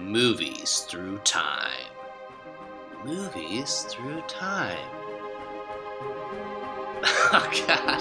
Movies 0.00 0.80
Through 0.88 1.18
Time. 1.18 1.86
Movies 3.04 3.86
Through 3.88 4.22
Time. 4.22 4.78
Oh, 7.32 7.48
God. 7.66 8.00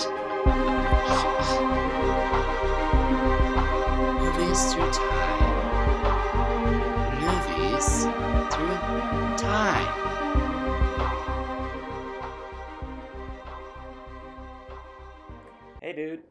Movies 4.19 4.73
Through 4.73 4.91
Time. 4.91 5.59
Movies 7.21 8.03
Through 8.51 9.37
Time. 9.37 9.89
Hey, 15.81 15.93
dude. 15.93 16.23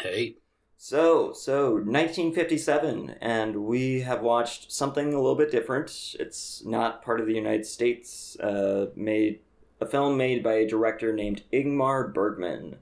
Hey. 0.00 0.36
So, 0.82 1.34
so 1.34 1.72
1957, 1.72 3.16
and 3.20 3.66
we 3.66 4.00
have 4.00 4.22
watched 4.22 4.72
something 4.72 5.12
a 5.12 5.20
little 5.20 5.34
bit 5.34 5.50
different. 5.50 6.16
It's 6.18 6.64
not 6.64 7.02
part 7.02 7.20
of 7.20 7.26
the 7.26 7.34
United 7.34 7.66
States. 7.66 8.34
Uh, 8.40 8.86
made 8.96 9.40
a 9.78 9.84
film 9.84 10.16
made 10.16 10.42
by 10.42 10.54
a 10.54 10.66
director 10.66 11.12
named 11.12 11.42
Ingmar 11.52 12.14
Bergman. 12.14 12.78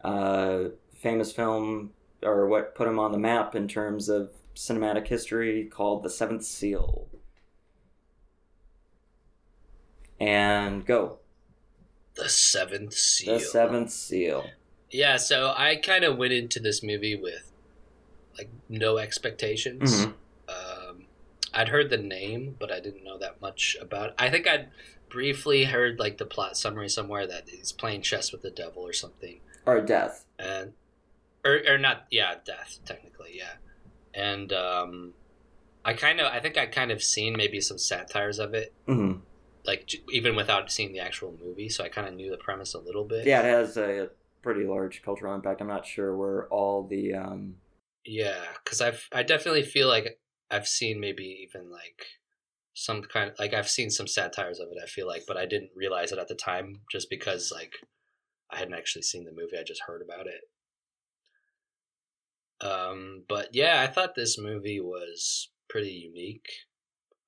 Uh, 0.00 0.66
famous 0.94 1.32
film, 1.32 1.90
or 2.22 2.46
what 2.46 2.76
put 2.76 2.86
him 2.86 3.00
on 3.00 3.10
the 3.10 3.18
map 3.18 3.56
in 3.56 3.66
terms 3.66 4.08
of 4.08 4.30
cinematic 4.54 5.08
history, 5.08 5.64
called 5.64 6.04
The 6.04 6.10
Seventh 6.10 6.44
Seal. 6.44 7.08
And 10.20 10.86
go. 10.86 11.18
The 12.14 12.28
Seventh 12.28 12.94
Seal. 12.94 13.38
The 13.40 13.44
Seventh 13.44 13.90
Seal. 13.90 14.44
Yeah, 14.90 15.16
so 15.16 15.52
I 15.56 15.76
kind 15.76 16.04
of 16.04 16.16
went 16.16 16.32
into 16.32 16.58
this 16.60 16.82
movie 16.82 17.14
with 17.16 17.52
like 18.38 18.50
no 18.68 18.98
expectations. 18.98 20.06
Mhm. 20.06 20.14
Um, 20.48 21.04
I'd 21.54 21.68
heard 21.68 21.90
the 21.90 21.96
name, 21.98 22.56
but 22.58 22.70
I 22.72 22.80
didn't 22.80 23.04
know 23.04 23.18
that 23.18 23.40
much 23.40 23.76
about. 23.80 24.10
It. 24.10 24.14
I 24.18 24.30
think 24.30 24.48
I'd 24.48 24.68
briefly 25.08 25.64
heard 25.64 25.98
like 25.98 26.18
the 26.18 26.24
plot 26.26 26.56
summary 26.56 26.88
somewhere 26.88 27.26
that 27.26 27.48
he's 27.48 27.72
playing 27.72 28.02
chess 28.02 28.32
with 28.32 28.42
the 28.42 28.50
devil 28.50 28.82
or 28.86 28.92
something, 28.92 29.40
Or 29.66 29.80
Death. 29.80 30.24
and 30.38 30.72
or 31.44 31.60
or 31.66 31.78
not, 31.78 32.06
yeah, 32.10 32.34
death 32.44 32.78
technically, 32.84 33.32
yeah, 33.36 33.54
and 34.14 34.52
um, 34.52 35.14
I 35.84 35.94
kind 35.94 36.20
of 36.20 36.26
I 36.26 36.38
think 36.40 36.56
I 36.58 36.66
kind 36.66 36.90
of 36.92 37.02
seen 37.02 37.34
maybe 37.36 37.60
some 37.60 37.78
satires 37.78 38.38
of 38.38 38.54
it, 38.54 38.72
hmm 38.86 39.14
like 39.66 39.90
even 40.10 40.34
without 40.36 40.70
seeing 40.72 40.92
the 40.92 41.00
actual 41.00 41.34
movie, 41.42 41.68
so 41.68 41.84
I 41.84 41.88
kind 41.88 42.06
of 42.08 42.14
knew 42.14 42.30
the 42.30 42.36
premise 42.38 42.72
a 42.74 42.78
little 42.78 43.04
bit. 43.04 43.26
Yeah, 43.26 43.40
it 43.40 43.44
has 43.44 43.76
a 43.76 44.10
pretty 44.42 44.64
large 44.64 45.02
cultural 45.02 45.34
impact. 45.34 45.60
I'm 45.60 45.68
not 45.68 45.86
sure 45.86 46.16
where 46.16 46.46
all 46.48 46.86
the 46.86 47.14
um, 47.14 47.56
Yeah, 48.04 48.44
because 48.64 48.80
I've 48.80 49.08
I 49.12 49.22
definitely 49.22 49.62
feel 49.62 49.88
like 49.88 50.18
I've 50.50 50.68
seen 50.68 51.00
maybe 51.00 51.46
even 51.48 51.70
like 51.70 52.04
some 52.74 53.02
kind 53.02 53.30
of, 53.30 53.38
like 53.38 53.54
I've 53.54 53.68
seen 53.68 53.90
some 53.90 54.06
satires 54.06 54.60
of 54.60 54.68
it. 54.68 54.78
I 54.82 54.86
feel 54.86 55.06
like, 55.06 55.24
but 55.26 55.36
I 55.36 55.46
didn't 55.46 55.70
realize 55.74 56.12
it 56.12 56.18
at 56.18 56.28
the 56.28 56.34
time 56.34 56.80
just 56.90 57.10
because 57.10 57.52
like 57.54 57.74
I 58.50 58.58
hadn't 58.58 58.74
actually 58.74 59.02
seen 59.02 59.24
the 59.24 59.32
movie. 59.32 59.58
I 59.58 59.64
just 59.64 59.82
heard 59.86 60.02
about 60.02 60.26
it. 60.26 60.42
Um, 62.60 63.24
but 63.28 63.48
yeah, 63.52 63.80
I 63.80 63.86
thought 63.86 64.14
this 64.14 64.38
movie 64.38 64.80
was 64.80 65.50
pretty 65.68 65.92
unique. 65.92 66.48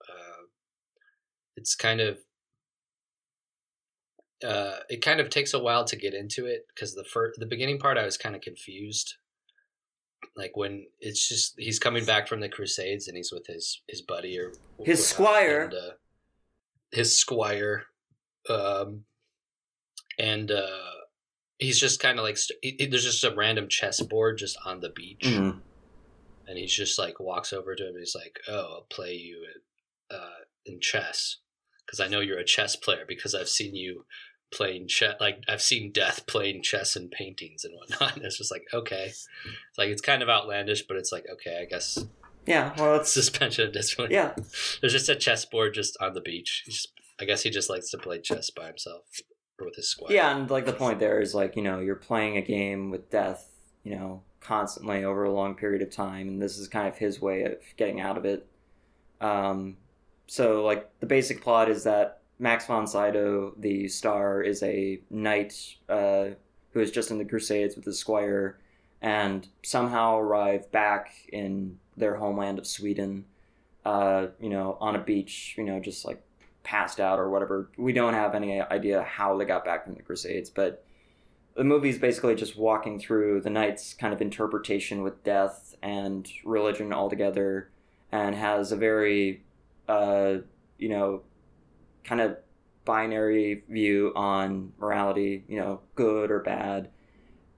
Uh, 0.08 0.46
it's 1.56 1.74
kind 1.74 2.00
of 2.00 2.18
uh, 4.44 4.78
it 4.88 5.02
kind 5.02 5.20
of 5.20 5.30
takes 5.30 5.54
a 5.54 5.58
while 5.58 5.84
to 5.84 5.96
get 5.96 6.14
into 6.14 6.46
it 6.46 6.66
because 6.68 6.94
the 6.94 7.04
first 7.04 7.38
the 7.40 7.46
beginning 7.46 7.78
part 7.78 7.98
I 7.98 8.04
was 8.04 8.16
kind 8.16 8.34
of 8.34 8.40
confused 8.42 9.14
like 10.36 10.56
when 10.56 10.86
it's 11.00 11.28
just 11.28 11.54
he's 11.58 11.78
coming 11.78 12.04
back 12.04 12.28
from 12.28 12.40
the 12.40 12.48
crusades 12.48 13.08
and 13.08 13.16
he's 13.16 13.32
with 13.32 13.46
his 13.46 13.82
his 13.88 14.00
buddy 14.02 14.38
or 14.38 14.52
His 14.84 15.06
squire. 15.06 15.64
and, 15.64 15.74
uh, 15.74 15.90
his 16.92 17.18
squire 17.18 17.84
um 18.48 19.04
and 20.18 20.50
uh 20.50 20.66
he's 21.58 21.78
just 21.80 22.00
kind 22.00 22.18
of 22.18 22.24
like 22.24 22.36
he- 22.62 22.76
he- 22.78 22.86
there's 22.86 23.04
just 23.04 23.24
a 23.24 23.34
random 23.34 23.68
chessboard 23.68 24.38
just 24.38 24.56
on 24.64 24.80
the 24.80 24.90
beach 24.90 25.22
mhm. 25.24 25.60
and 26.46 26.58
he's 26.58 26.72
just 26.72 26.98
like 26.98 27.18
walks 27.20 27.52
over 27.52 27.74
to 27.74 27.82
him 27.84 27.90
and 27.94 27.98
he's 28.00 28.14
like 28.14 28.38
oh 28.48 28.74
i'll 28.76 28.86
play 28.90 29.14
you 29.14 29.44
uh 30.10 30.40
in 30.66 30.80
chess 30.80 31.38
because 31.86 31.98
i 32.00 32.08
know 32.08 32.20
you're 32.20 32.38
a 32.38 32.44
chess 32.44 32.76
player 32.76 33.04
because 33.08 33.34
i've 33.34 33.48
seen 33.48 33.74
you 33.74 34.04
playing 34.52 34.86
chess 34.86 35.14
like 35.20 35.42
i've 35.48 35.62
seen 35.62 35.90
death 35.92 36.26
playing 36.26 36.62
chess 36.62 36.96
and 36.96 37.10
paintings 37.10 37.64
and 37.64 37.74
whatnot 37.74 38.16
and 38.16 38.24
it's 38.24 38.38
just 38.38 38.50
like 38.50 38.64
okay 38.72 39.06
it's 39.06 39.28
like 39.78 39.88
it's 39.88 40.02
kind 40.02 40.22
of 40.22 40.28
outlandish 40.28 40.82
but 40.82 40.96
it's 40.96 41.12
like 41.12 41.26
okay 41.32 41.60
i 41.60 41.64
guess 41.64 42.04
yeah. 42.44 42.74
Well, 42.76 42.96
it's 42.96 43.12
suspension 43.12 43.68
of 43.68 43.72
disbelief 43.72 44.10
yeah. 44.10 44.34
there's 44.80 44.92
just 44.92 45.08
a 45.08 45.14
chessboard 45.14 45.74
just 45.74 45.96
on 46.00 46.14
the 46.14 46.20
beach 46.20 46.64
just, 46.66 46.92
i 47.20 47.24
guess 47.24 47.42
he 47.42 47.50
just 47.50 47.70
likes 47.70 47.90
to 47.90 47.98
play 47.98 48.20
chess 48.20 48.50
by 48.50 48.66
himself 48.66 49.04
or 49.62 49.66
with 49.66 49.76
his 49.76 49.88
squire 49.88 50.12
Yeah, 50.12 50.36
and 50.36 50.50
like 50.50 50.66
the 50.66 50.72
point 50.72 50.98
there 50.98 51.20
is 51.20 51.34
like 51.34 51.56
you 51.56 51.62
know 51.62 51.80
you're 51.80 51.96
playing 51.96 52.36
a 52.36 52.42
game 52.42 52.90
with 52.90 53.10
death, 53.10 53.48
you 53.84 53.94
know, 53.94 54.22
constantly 54.40 55.04
over 55.04 55.24
a 55.24 55.32
long 55.32 55.54
period 55.54 55.82
of 55.82 55.90
time, 55.90 56.28
and 56.28 56.42
this 56.42 56.58
is 56.58 56.68
kind 56.68 56.88
of 56.88 56.96
his 56.96 57.20
way 57.20 57.44
of 57.44 57.56
getting 57.76 58.00
out 58.00 58.18
of 58.18 58.24
it. 58.24 58.46
Um, 59.20 59.76
so 60.26 60.64
like 60.64 60.90
the 61.00 61.06
basic 61.06 61.42
plot 61.42 61.70
is 61.70 61.84
that 61.84 62.21
Max 62.38 62.66
von 62.66 62.86
Sydow, 62.86 63.54
the 63.58 63.88
star, 63.88 64.42
is 64.42 64.62
a 64.62 65.00
knight 65.10 65.76
uh, 65.88 66.28
who 66.72 66.80
is 66.80 66.90
just 66.90 67.10
in 67.10 67.18
the 67.18 67.24
Crusades 67.24 67.76
with 67.76 67.84
his 67.84 67.98
squire, 67.98 68.58
and 69.00 69.48
somehow 69.62 70.18
arrive 70.18 70.70
back 70.72 71.12
in 71.32 71.78
their 71.96 72.16
homeland 72.16 72.58
of 72.58 72.66
Sweden. 72.66 73.26
Uh, 73.84 74.28
you 74.40 74.48
know, 74.48 74.76
on 74.80 74.94
a 74.94 75.00
beach, 75.00 75.56
you 75.58 75.64
know, 75.64 75.80
just 75.80 76.04
like 76.04 76.22
passed 76.62 77.00
out 77.00 77.18
or 77.18 77.28
whatever. 77.28 77.68
We 77.76 77.92
don't 77.92 78.14
have 78.14 78.36
any 78.36 78.60
idea 78.60 79.02
how 79.02 79.36
they 79.36 79.44
got 79.44 79.64
back 79.64 79.84
from 79.84 79.94
the 79.94 80.02
Crusades, 80.02 80.50
but 80.50 80.84
the 81.56 81.64
movie 81.64 81.88
is 81.88 81.98
basically 81.98 82.36
just 82.36 82.56
walking 82.56 83.00
through 83.00 83.40
the 83.40 83.50
knight's 83.50 83.92
kind 83.94 84.14
of 84.14 84.22
interpretation 84.22 85.02
with 85.02 85.24
death 85.24 85.74
and 85.82 86.30
religion 86.44 86.92
altogether, 86.92 87.70
and 88.12 88.36
has 88.36 88.70
a 88.70 88.76
very, 88.76 89.42
uh, 89.88 90.34
you 90.78 90.88
know, 90.88 91.22
kind 92.04 92.20
of 92.20 92.36
binary 92.84 93.62
view 93.68 94.12
on 94.14 94.72
morality. 94.78 95.44
You 95.48 95.60
know, 95.60 95.80
good 95.94 96.30
or 96.30 96.40
bad. 96.40 96.90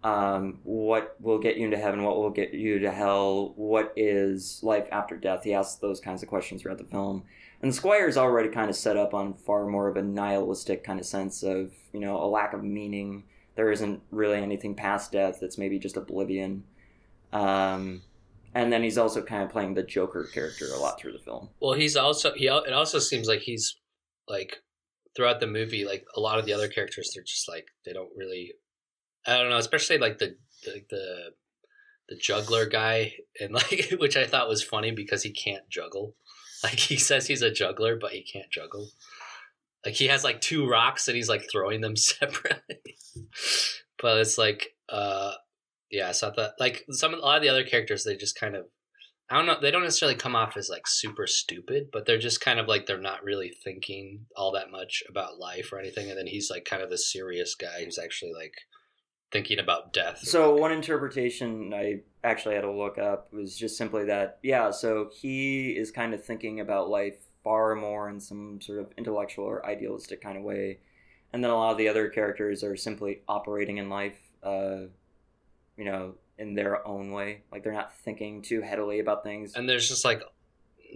Um, 0.02 0.58
what 0.64 1.16
will 1.18 1.38
get 1.38 1.56
you 1.56 1.64
into 1.64 1.78
heaven? 1.78 2.02
What 2.02 2.16
will 2.16 2.30
get 2.30 2.52
you 2.52 2.78
to 2.80 2.90
hell? 2.90 3.54
What 3.56 3.94
is 3.96 4.60
life 4.62 4.86
after 4.92 5.16
death? 5.16 5.44
He 5.44 5.54
asks 5.54 5.76
those 5.76 5.98
kinds 5.98 6.22
of 6.22 6.28
questions 6.28 6.60
throughout 6.60 6.76
the 6.76 6.84
film. 6.84 7.24
And 7.62 7.72
the 7.72 7.74
Squire 7.74 8.06
is 8.06 8.18
already 8.18 8.50
kind 8.50 8.68
of 8.68 8.76
set 8.76 8.98
up 8.98 9.14
on 9.14 9.32
far 9.32 9.66
more 9.66 9.88
of 9.88 9.96
a 9.96 10.02
nihilistic 10.02 10.84
kind 10.84 11.00
of 11.00 11.06
sense 11.06 11.42
of, 11.42 11.72
you 11.94 12.00
know, 12.00 12.22
a 12.22 12.28
lack 12.28 12.52
of 12.52 12.62
meaning. 12.62 13.24
There 13.56 13.72
isn't 13.72 14.02
really 14.10 14.36
anything 14.36 14.74
past 14.74 15.12
death. 15.12 15.42
It's 15.42 15.56
maybe 15.56 15.78
just 15.78 15.96
oblivion. 15.96 16.64
Um, 17.32 18.02
and 18.54 18.70
then 18.70 18.82
he's 18.82 18.98
also 18.98 19.22
kind 19.22 19.42
of 19.42 19.48
playing 19.48 19.72
the 19.72 19.82
Joker 19.82 20.24
character 20.24 20.66
a 20.74 20.78
lot 20.78 21.00
through 21.00 21.12
the 21.12 21.18
film. 21.18 21.48
Well, 21.60 21.72
he's 21.72 21.96
also 21.96 22.34
he. 22.34 22.46
It 22.48 22.72
also 22.74 22.98
seems 22.98 23.26
like 23.26 23.40
he's 23.40 23.76
like 24.28 24.58
throughout 25.16 25.40
the 25.40 25.46
movie, 25.46 25.84
like 25.84 26.04
a 26.16 26.20
lot 26.20 26.38
of 26.38 26.46
the 26.46 26.52
other 26.52 26.68
characters, 26.68 27.12
they're 27.14 27.24
just 27.24 27.48
like 27.48 27.66
they 27.84 27.92
don't 27.92 28.10
really. 28.16 28.54
I 29.26 29.38
don't 29.38 29.50
know, 29.50 29.56
especially 29.56 29.98
like 29.98 30.18
the 30.18 30.36
the 30.64 30.84
the, 30.90 31.16
the 32.10 32.16
juggler 32.16 32.66
guy, 32.66 33.14
and 33.40 33.52
like 33.54 33.94
which 33.98 34.16
I 34.16 34.26
thought 34.26 34.48
was 34.48 34.62
funny 34.62 34.90
because 34.90 35.22
he 35.22 35.30
can't 35.30 35.68
juggle. 35.68 36.14
Like 36.62 36.78
he 36.78 36.96
says 36.96 37.26
he's 37.26 37.42
a 37.42 37.50
juggler, 37.50 37.96
but 37.96 38.12
he 38.12 38.22
can't 38.22 38.50
juggle. 38.50 38.90
Like 39.84 39.94
he 39.94 40.06
has 40.08 40.24
like 40.24 40.40
two 40.40 40.66
rocks 40.66 41.08
and 41.08 41.16
he's 41.16 41.28
like 41.28 41.44
throwing 41.50 41.80
them 41.82 41.96
separately. 41.96 42.96
but 44.00 44.18
it's 44.18 44.38
like, 44.38 44.74
uh, 44.88 45.32
yeah. 45.90 46.12
So 46.12 46.30
I 46.30 46.32
thought 46.32 46.52
like 46.58 46.84
some 46.90 47.14
a 47.14 47.18
lot 47.18 47.36
of 47.36 47.42
the 47.42 47.50
other 47.50 47.64
characters, 47.64 48.04
they 48.04 48.16
just 48.16 48.38
kind 48.38 48.56
of 48.56 48.64
I 49.30 49.36
don't 49.36 49.46
know. 49.46 49.56
They 49.60 49.70
don't 49.70 49.84
necessarily 49.84 50.16
come 50.16 50.36
off 50.36 50.56
as 50.56 50.68
like 50.68 50.86
super 50.86 51.26
stupid, 51.26 51.88
but 51.92 52.04
they're 52.04 52.18
just 52.18 52.42
kind 52.42 52.60
of 52.60 52.68
like 52.68 52.86
they're 52.86 53.00
not 53.00 53.24
really 53.24 53.48
thinking 53.48 54.26
all 54.36 54.52
that 54.52 54.70
much 54.70 55.02
about 55.08 55.38
life 55.38 55.72
or 55.72 55.78
anything. 55.78 56.10
And 56.10 56.18
then 56.18 56.26
he's 56.26 56.50
like 56.50 56.66
kind 56.66 56.82
of 56.82 56.90
the 56.90 56.98
serious 56.98 57.54
guy 57.54 57.84
who's 57.84 57.98
actually 57.98 58.32
like 58.34 58.54
thinking 59.32 59.58
about 59.58 59.92
death. 59.92 60.20
So 60.20 60.54
one 60.54 60.72
interpretation 60.72 61.72
I 61.74 62.02
actually 62.22 62.54
had 62.54 62.62
to 62.62 62.70
look 62.70 62.98
up 62.98 63.32
was 63.32 63.56
just 63.56 63.78
simply 63.78 64.04
that, 64.04 64.38
yeah, 64.42 64.70
so 64.70 65.10
he 65.12 65.70
is 65.70 65.90
kind 65.90 66.12
of 66.12 66.24
thinking 66.24 66.60
about 66.60 66.90
life 66.90 67.16
far 67.42 67.74
more 67.74 68.08
in 68.08 68.20
some 68.20 68.60
sort 68.60 68.78
of 68.78 68.92
intellectual 68.96 69.44
or 69.44 69.64
idealistic 69.66 70.22
kind 70.22 70.36
of 70.36 70.44
way. 70.44 70.78
And 71.32 71.42
then 71.42 71.50
a 71.50 71.56
lot 71.56 71.72
of 71.72 71.78
the 71.78 71.88
other 71.88 72.08
characters 72.08 72.62
are 72.62 72.76
simply 72.76 73.22
operating 73.26 73.78
in 73.78 73.88
life, 73.88 74.18
uh, 74.42 74.82
you 75.76 75.84
know, 75.84 76.14
in 76.38 76.54
their 76.54 76.86
own 76.86 77.10
way. 77.10 77.42
Like 77.52 77.62
they're 77.62 77.72
not 77.72 77.96
thinking 77.98 78.42
too 78.42 78.60
headily 78.62 79.00
about 79.00 79.22
things. 79.22 79.54
and 79.54 79.68
there's 79.68 79.88
just 79.88 80.04
like 80.04 80.22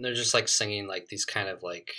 they're 0.01 0.13
just 0.13 0.33
like 0.33 0.47
singing 0.47 0.87
like 0.87 1.07
these 1.07 1.25
kind 1.25 1.49
of 1.49 1.61
like 1.63 1.91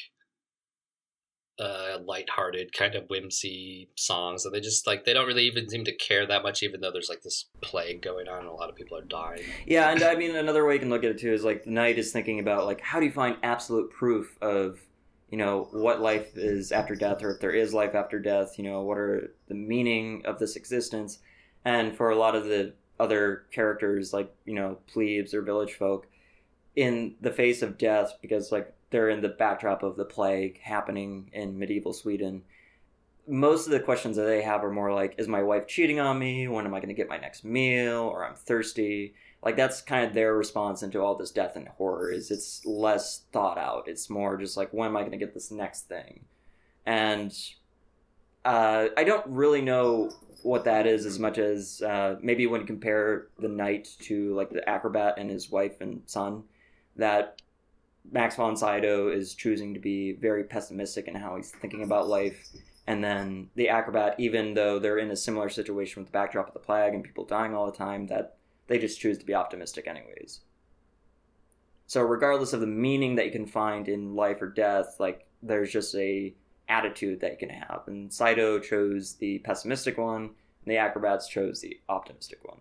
uh, 1.58 1.98
lighthearted 2.06 2.72
kind 2.72 2.94
of 2.94 3.04
whimsy 3.10 3.90
songs, 3.94 4.44
and 4.44 4.54
they 4.54 4.60
just 4.60 4.86
like 4.86 5.04
they 5.04 5.12
don't 5.12 5.26
really 5.26 5.46
even 5.46 5.68
seem 5.68 5.84
to 5.84 5.94
care 5.94 6.26
that 6.26 6.42
much, 6.42 6.62
even 6.62 6.80
though 6.80 6.90
there's 6.90 7.10
like 7.10 7.22
this 7.22 7.46
plague 7.60 8.00
going 8.00 8.28
on 8.28 8.38
and 8.38 8.48
a 8.48 8.52
lot 8.52 8.70
of 8.70 8.76
people 8.76 8.96
are 8.96 9.02
dying. 9.02 9.42
Yeah, 9.66 9.90
and 9.90 10.02
I 10.02 10.14
mean 10.14 10.34
another 10.34 10.64
way 10.64 10.74
you 10.74 10.80
can 10.80 10.88
look 10.88 11.04
at 11.04 11.10
it 11.10 11.18
too 11.18 11.32
is 11.32 11.44
like 11.44 11.64
the 11.64 11.70
knight 11.70 11.98
is 11.98 12.12
thinking 12.12 12.40
about 12.40 12.64
like 12.64 12.80
how 12.80 12.98
do 12.98 13.06
you 13.06 13.12
find 13.12 13.36
absolute 13.42 13.90
proof 13.90 14.38
of 14.40 14.80
you 15.30 15.36
know 15.36 15.68
what 15.72 16.00
life 16.00 16.36
is 16.36 16.72
after 16.72 16.94
death 16.94 17.22
or 17.22 17.32
if 17.32 17.40
there 17.40 17.52
is 17.52 17.72
life 17.72 17.94
after 17.94 18.18
death 18.18 18.58
you 18.58 18.64
know 18.64 18.82
what 18.82 18.98
are 18.98 19.32
the 19.46 19.54
meaning 19.54 20.22
of 20.24 20.40
this 20.40 20.56
existence 20.56 21.20
and 21.64 21.96
for 21.96 22.10
a 22.10 22.16
lot 22.16 22.34
of 22.34 22.44
the 22.46 22.72
other 23.00 23.46
characters 23.50 24.12
like 24.12 24.32
you 24.44 24.54
know 24.54 24.76
plebes 24.86 25.32
or 25.32 25.42
village 25.42 25.72
folk 25.72 26.06
in 26.76 27.14
the 27.20 27.32
face 27.32 27.62
of 27.62 27.78
death 27.78 28.12
because 28.20 28.52
like 28.52 28.72
they're 28.90 29.08
in 29.08 29.22
the 29.22 29.28
backdrop 29.28 29.82
of 29.82 29.96
the 29.96 30.04
plague 30.04 30.60
happening 30.60 31.30
in 31.32 31.58
medieval 31.58 31.92
sweden. 31.92 32.42
Most 33.26 33.66
of 33.66 33.72
the 33.72 33.80
questions 33.80 34.16
that 34.16 34.24
they 34.24 34.42
have 34.42 34.62
are 34.64 34.70
more 34.70 34.92
like 34.92 35.14
is 35.18 35.28
my 35.28 35.42
wife 35.42 35.66
cheating 35.66 35.98
on 35.98 36.18
me? 36.18 36.46
When 36.46 36.66
am 36.66 36.74
i 36.74 36.78
going 36.78 36.88
to 36.88 36.94
get 36.94 37.08
my 37.08 37.18
next 37.18 37.44
meal? 37.44 38.02
Or 38.02 38.24
i'm 38.24 38.34
thirsty? 38.34 39.14
Like 39.42 39.56
that's 39.56 39.80
kind 39.80 40.04
of 40.04 40.12
their 40.12 40.36
response 40.36 40.82
into 40.82 41.00
all 41.00 41.14
this 41.14 41.30
death 41.30 41.56
and 41.56 41.68
horror 41.68 42.12
is 42.12 42.30
it's 42.30 42.64
less 42.66 43.22
thought 43.32 43.56
out. 43.56 43.88
It's 43.88 44.10
more 44.10 44.36
just 44.36 44.56
like 44.56 44.72
when 44.72 44.88
am 44.88 44.96
i 44.96 45.00
going 45.00 45.12
to 45.12 45.16
get 45.16 45.32
this 45.32 45.50
next 45.50 45.88
thing? 45.88 46.20
And 46.84 47.32
uh, 48.44 48.88
i 48.96 49.04
don't 49.04 49.26
really 49.26 49.60
know 49.60 50.10
what 50.42 50.64
that 50.64 50.86
is 50.86 51.06
as 51.06 51.18
much 51.18 51.38
as 51.38 51.82
uh, 51.82 52.16
maybe 52.22 52.46
when 52.46 52.60
you 52.60 52.66
compare 52.66 53.28
the 53.38 53.48
knight 53.48 53.88
to 54.00 54.34
like 54.34 54.50
the 54.50 54.66
acrobat 54.68 55.14
and 55.18 55.30
his 55.30 55.50
wife 55.50 55.80
and 55.80 56.02
son 56.06 56.42
that 56.96 57.40
max 58.10 58.36
von 58.36 58.56
sydow 58.56 59.08
is 59.08 59.34
choosing 59.34 59.74
to 59.74 59.80
be 59.80 60.12
very 60.12 60.44
pessimistic 60.44 61.06
in 61.08 61.14
how 61.14 61.36
he's 61.36 61.50
thinking 61.50 61.82
about 61.82 62.08
life 62.08 62.48
and 62.86 63.04
then 63.04 63.48
the 63.54 63.68
acrobat 63.68 64.14
even 64.18 64.54
though 64.54 64.78
they're 64.78 64.98
in 64.98 65.10
a 65.10 65.16
similar 65.16 65.48
situation 65.48 66.00
with 66.00 66.08
the 66.08 66.12
backdrop 66.12 66.48
of 66.48 66.54
the 66.54 66.60
plague 66.60 66.94
and 66.94 67.04
people 67.04 67.24
dying 67.24 67.54
all 67.54 67.66
the 67.66 67.76
time 67.76 68.06
that 68.06 68.36
they 68.70 68.78
just 68.78 69.00
choose 69.00 69.18
to 69.18 69.26
be 69.26 69.34
optimistic 69.34 69.88
anyways. 69.88 70.42
So 71.88 72.02
regardless 72.02 72.52
of 72.52 72.60
the 72.60 72.68
meaning 72.68 73.16
that 73.16 73.26
you 73.26 73.32
can 73.32 73.46
find 73.46 73.88
in 73.88 74.14
life 74.14 74.40
or 74.40 74.46
death, 74.46 74.94
like 75.00 75.26
there's 75.42 75.72
just 75.72 75.92
a 75.96 76.32
attitude 76.70 77.20
that 77.20 77.32
you 77.32 77.36
can 77.36 77.50
have. 77.50 77.82
And 77.86 78.12
Sydow 78.12 78.58
chose 78.60 79.14
the 79.14 79.38
pessimistic 79.40 79.98
one, 79.98 80.22
and 80.22 80.66
the 80.66 80.76
acrobats 80.76 81.28
chose 81.28 81.60
the 81.60 81.78
optimistic 81.88 82.38
one. 82.42 82.60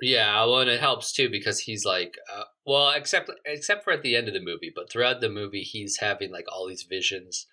Yeah, 0.00 0.44
well, 0.44 0.60
and 0.60 0.70
it 0.70 0.80
helps 0.80 1.12
too 1.12 1.30
because 1.30 1.60
he's 1.60 1.86
like, 1.86 2.16
uh, 2.34 2.44
well, 2.66 2.90
except 2.90 3.30
except 3.46 3.84
for 3.84 3.92
at 3.92 4.02
the 4.02 4.14
end 4.14 4.28
of 4.28 4.34
the 4.34 4.40
movie, 4.40 4.70
but 4.74 4.90
throughout 4.90 5.20
the 5.20 5.30
movie, 5.30 5.62
he's 5.62 5.98
having 6.00 6.30
like 6.30 6.44
all 6.52 6.68
these 6.68 6.82
visions 6.82 7.46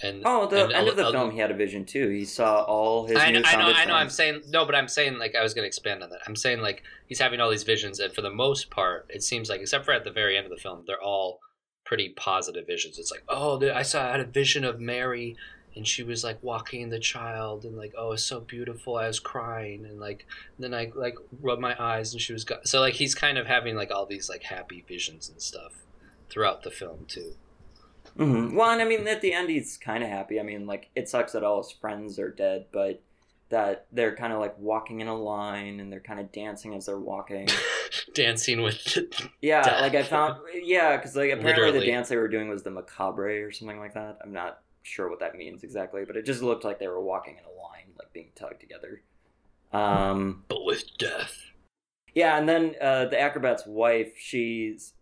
and 0.00 0.22
oh, 0.24 0.46
the 0.46 0.64
and 0.64 0.72
end 0.72 0.88
of 0.88 0.96
the 0.96 1.10
film, 1.10 1.32
he 1.32 1.38
had 1.38 1.50
a 1.50 1.54
vision 1.54 1.84
too. 1.84 2.08
He 2.08 2.24
saw 2.24 2.62
all 2.62 3.06
his 3.06 3.16
I 3.16 3.30
know, 3.30 3.42
I 3.44 3.56
know, 3.56 3.72
I 3.74 3.84
know. 3.84 3.94
I'm 3.94 4.10
saying 4.10 4.42
no, 4.48 4.64
but 4.64 4.74
I'm 4.74 4.86
saying 4.86 5.18
like 5.18 5.34
I 5.34 5.42
was 5.42 5.54
going 5.54 5.64
to 5.64 5.66
expand 5.66 6.02
on 6.02 6.10
that. 6.10 6.20
I'm 6.26 6.36
saying 6.36 6.60
like 6.60 6.84
he's 7.06 7.18
having 7.18 7.40
all 7.40 7.50
these 7.50 7.64
visions, 7.64 7.98
and 7.98 8.12
for 8.12 8.22
the 8.22 8.30
most 8.30 8.70
part, 8.70 9.06
it 9.08 9.22
seems 9.22 9.48
like, 9.48 9.60
except 9.60 9.84
for 9.84 9.92
at 9.92 10.04
the 10.04 10.12
very 10.12 10.36
end 10.36 10.46
of 10.46 10.50
the 10.50 10.56
film, 10.56 10.84
they're 10.86 11.02
all 11.02 11.40
pretty 11.88 12.10
positive 12.10 12.66
visions. 12.66 12.98
It's 12.98 13.10
like, 13.10 13.24
oh, 13.30 13.58
I 13.70 13.80
saw 13.80 14.06
I 14.06 14.10
had 14.10 14.20
a 14.20 14.24
vision 14.26 14.62
of 14.62 14.78
Mary, 14.78 15.36
and 15.74 15.88
she 15.88 16.02
was 16.02 16.22
like 16.22 16.38
walking 16.42 16.90
the 16.90 16.98
child, 16.98 17.64
and 17.64 17.78
like, 17.78 17.94
oh, 17.96 18.12
it's 18.12 18.22
so 18.22 18.40
beautiful. 18.40 18.96
I 18.96 19.06
was 19.06 19.18
crying, 19.18 19.86
and 19.86 19.98
like 19.98 20.26
then 20.58 20.74
I 20.74 20.92
like 20.94 21.16
rubbed 21.40 21.62
my 21.62 21.74
eyes, 21.82 22.12
and 22.12 22.20
she 22.20 22.34
was 22.34 22.44
go-. 22.44 22.60
so 22.62 22.80
like 22.80 22.94
he's 22.94 23.14
kind 23.14 23.38
of 23.38 23.46
having 23.46 23.74
like 23.74 23.90
all 23.90 24.04
these 24.04 24.28
like 24.28 24.42
happy 24.42 24.84
visions 24.86 25.30
and 25.30 25.40
stuff 25.40 25.86
throughout 26.28 26.62
the 26.62 26.70
film 26.70 27.06
too. 27.08 27.32
hmm 28.18 28.54
Well, 28.54 28.70
and 28.70 28.82
I 28.82 28.84
mean, 28.84 29.08
at 29.08 29.22
the 29.22 29.32
end, 29.32 29.48
he's 29.48 29.78
kind 29.78 30.04
of 30.04 30.10
happy. 30.10 30.38
I 30.38 30.42
mean, 30.42 30.66
like 30.66 30.90
it 30.94 31.08
sucks 31.08 31.32
that 31.32 31.42
all 31.42 31.62
his 31.62 31.72
friends 31.72 32.18
are 32.18 32.30
dead, 32.30 32.66
but 32.70 33.02
that 33.50 33.86
they're 33.92 34.14
kind 34.14 34.32
of 34.32 34.40
like 34.40 34.58
walking 34.58 35.00
in 35.00 35.08
a 35.08 35.16
line 35.16 35.80
and 35.80 35.90
they're 35.92 36.00
kind 36.00 36.20
of 36.20 36.30
dancing 36.32 36.74
as 36.74 36.86
they're 36.86 36.98
walking. 36.98 37.48
Dancing 38.14 38.60
with 38.62 38.98
Yeah, 39.40 39.62
Death. 39.62 39.80
like 39.80 39.94
I 39.94 40.02
found. 40.02 40.36
Yeah, 40.52 40.96
because 40.96 41.16
like 41.16 41.30
apparently 41.30 41.64
Literally. 41.64 41.80
the 41.80 41.86
dance 41.92 42.08
they 42.10 42.16
were 42.16 42.28
doing 42.28 42.48
was 42.48 42.62
the 42.62 42.70
macabre 42.70 43.46
or 43.46 43.50
something 43.52 43.78
like 43.78 43.94
that. 43.94 44.18
I'm 44.22 44.32
not 44.32 44.60
sure 44.82 45.08
what 45.08 45.20
that 45.20 45.36
means 45.36 45.62
exactly, 45.64 46.04
but 46.04 46.16
it 46.16 46.26
just 46.26 46.42
looked 46.42 46.64
like 46.64 46.78
they 46.78 46.88
were 46.88 47.00
walking 47.00 47.36
in 47.38 47.44
a 47.44 47.62
line, 47.62 47.94
like 47.98 48.12
being 48.12 48.28
tugged 48.34 48.60
together. 48.60 49.02
Um, 49.72 50.44
but 50.48 50.64
with 50.64 50.96
death. 50.98 51.36
yeah, 52.14 52.36
and 52.38 52.46
then 52.48 52.74
uh, 52.80 53.06
the 53.06 53.18
acrobat's 53.20 53.64
wife, 53.66 54.12
she's 54.18 54.92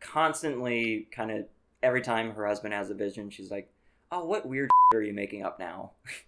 constantly 0.00 1.08
kind 1.12 1.30
of 1.30 1.46
every 1.82 2.02
time 2.02 2.32
her 2.32 2.46
husband 2.46 2.74
has 2.74 2.90
a 2.90 2.94
vision, 2.94 3.30
she's 3.30 3.50
like, 3.50 3.70
"Oh, 4.10 4.24
what 4.24 4.46
weird 4.46 4.70
are 4.94 5.02
you 5.02 5.12
making 5.14 5.42
up 5.44 5.58
now?" 5.58 5.92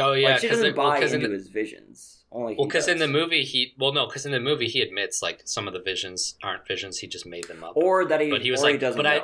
Oh 0.00 0.12
yeah, 0.12 0.30
like 0.30 0.40
she 0.40 0.48
'cause 0.48 0.58
doesn't 0.58 0.72
it- 0.72 0.76
well, 0.76 0.88
buy 0.90 0.98
in 0.98 1.14
into 1.14 1.28
the- 1.28 1.34
his 1.34 1.48
visions. 1.48 2.18
Only 2.34 2.54
Well, 2.56 2.66
because 2.66 2.88
in 2.88 2.98
the 2.98 3.08
movie 3.08 3.44
he 3.44 3.74
well 3.78 3.92
no, 3.92 4.06
because 4.06 4.24
in 4.24 4.32
the 4.32 4.40
movie 4.40 4.66
he 4.68 4.80
admits 4.80 5.20
like 5.20 5.42
some 5.44 5.66
of 5.68 5.74
the 5.74 5.80
visions 5.82 6.36
aren't 6.42 6.66
visions. 6.66 6.98
He 7.00 7.06
just 7.06 7.26
made 7.26 7.44
them 7.44 7.62
up. 7.62 7.76
or 7.76 8.06
that 8.06 8.20
he, 8.22 8.30
but 8.30 8.40
he 8.40 8.50
was 8.50 8.62
or 8.64 8.68
he 8.68 8.72
like, 8.74 8.80
doesn't 8.80 8.96
but 9.02 9.06
I, 9.06 9.22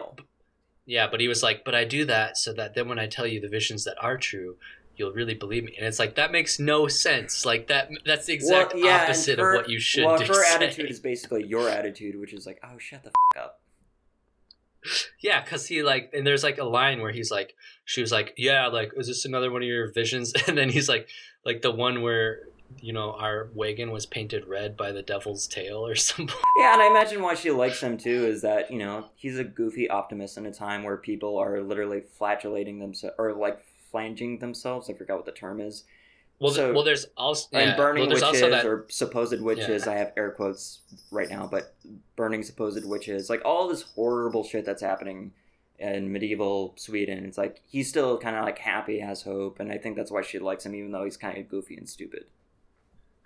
yeah, 0.85 1.07
but 1.11 1.21
he 1.21 1.29
was 1.29 1.43
like, 1.43 1.65
but 1.65 1.75
I 1.75 1.85
do 1.85 2.05
that 2.05 2.37
so 2.37 2.53
that 2.53 2.75
then 2.75 2.87
when 2.89 2.99
I 2.99 3.07
tell 3.07 3.27
you 3.27 3.41
the 3.41 3.49
visions 3.49 3.85
that 3.85 3.97
are 4.03 4.19
true, 4.19 4.57
you'll 4.97 5.13
really 5.13 5.33
believe 5.35 5.65
me. 5.65 5.75
And 5.79 5.87
it's 5.87 5.99
like 5.99 6.17
that 6.17 6.33
makes 6.33 6.59
no 6.59 6.87
sense. 6.87 7.47
Like 7.47 7.69
that 7.69 7.89
that's 8.05 8.27
the 8.27 8.35
exact 8.35 8.75
Well, 8.75 8.85
yeah, 8.85 9.05
opposite 9.05 9.39
her- 9.39 9.55
of 9.55 9.63
what 9.63 9.71
you 9.71 9.81
should 9.81 10.05
Well, 10.05 10.19
do. 10.19 10.25
her 10.33 10.45
say. 10.45 10.55
attitude 10.57 10.91
is 10.91 11.01
basically 11.01 11.47
your 11.47 11.67
attitude, 11.71 12.19
which 12.21 12.35
is 12.35 12.45
like, 12.47 12.61
"Oh, 12.63 12.77
shut 12.77 13.05
the 13.05 13.11
f- 13.37 13.43
up." 13.43 13.61
Yeah, 15.21 15.43
because 15.43 15.67
he 15.67 15.83
like, 15.83 16.11
and 16.15 16.27
there's 16.27 16.45
like 16.45 16.59
a 16.59 16.65
line 16.65 17.01
where 17.01 17.13
he's 17.13 17.31
like, 17.31 17.55
she 17.85 18.01
was 18.01 18.13
like, 18.13 18.35
yeah, 18.37 18.69
like, 18.69 18.93
is 18.97 19.07
this 19.07 19.25
another 19.25 19.51
one 19.51 19.63
of 19.63 19.69
your 19.69 19.91
visions? 19.93 20.33
And 20.49 20.57
then 20.57 20.71
he's 20.71 20.89
like, 20.89 21.09
like 21.45 21.63
the 21.63 21.71
one 21.71 22.03
where 22.03 22.43
you 22.81 22.93
know 22.93 23.13
our 23.13 23.49
wagon 23.55 23.91
was 23.91 24.05
painted 24.05 24.47
red 24.47 24.77
by 24.77 24.93
the 24.93 25.03
devil's 25.03 25.47
tail 25.47 25.87
or 25.87 25.95
something. 25.97 26.37
Yeah, 26.59 26.75
and 26.75 26.83
I 26.83 26.87
imagine 26.87 27.23
why 27.23 27.35
she 27.35 27.51
likes 27.51 27.81
him 27.81 27.97
too 27.97 28.27
is 28.27 28.43
that 28.43 28.71
you 28.71 28.79
know 28.79 29.07
he's 29.17 29.39
a 29.39 29.45
goofy 29.45 29.89
optimist 29.89 30.37
in 30.37 30.47
a 30.47 30.53
time 30.53 30.85
where 30.85 30.97
people 30.97 31.39
are 31.39 31.61
literally 31.61 32.03
flatulating 32.19 32.79
themselves 32.79 33.15
or 33.19 33.33
like 33.35 33.65
flanging 33.91 34.39
themselves. 34.39 34.91
I 34.91 34.95
forgot 34.95 35.17
what 35.17 35.27
the 35.27 35.33
term 35.33 35.61
is. 35.61 35.85
Well, 36.41 36.53
So- 36.53 36.73
well, 36.73 36.85
there's 36.85 37.07
also 37.17 37.49
and 37.53 37.77
burning 37.77 38.03
well, 38.03 38.11
witches 38.11 38.23
also 38.23 38.51
that 38.51 38.65
or 38.65 38.87
supposed 38.89 39.41
witches. 39.41 39.87
I 39.89 39.97
have 39.97 40.13
air 40.17 40.31
quotes 40.31 40.81
right 41.11 41.29
now, 41.29 41.47
but 41.47 41.75
burning 42.15 42.43
supposed 42.43 42.85
witches, 42.85 43.29
like 43.29 43.43
all 43.45 43.69
this 43.69 43.83
horrible 43.83 44.45
shit 44.45 44.65
that's 44.65 44.83
happening 44.83 45.33
in 45.79 46.13
medieval 46.13 46.75
Sweden. 46.77 47.25
It's 47.27 47.39
like 47.39 47.61
he's 47.67 47.89
still 47.89 48.19
kind 48.19 48.37
of 48.37 48.45
like 48.45 48.59
happy, 48.59 49.01
has 49.01 49.23
hope, 49.23 49.59
and 49.59 49.73
I 49.73 49.79
think 49.79 49.97
that's 49.97 50.11
why 50.11 50.23
she 50.23 50.39
likes 50.39 50.65
him, 50.65 50.75
even 50.75 50.93
though 50.93 51.05
he's 51.05 51.17
kind 51.17 51.39
of 51.39 51.49
goofy 51.49 51.77
and 51.77 51.89
stupid. 51.89 52.27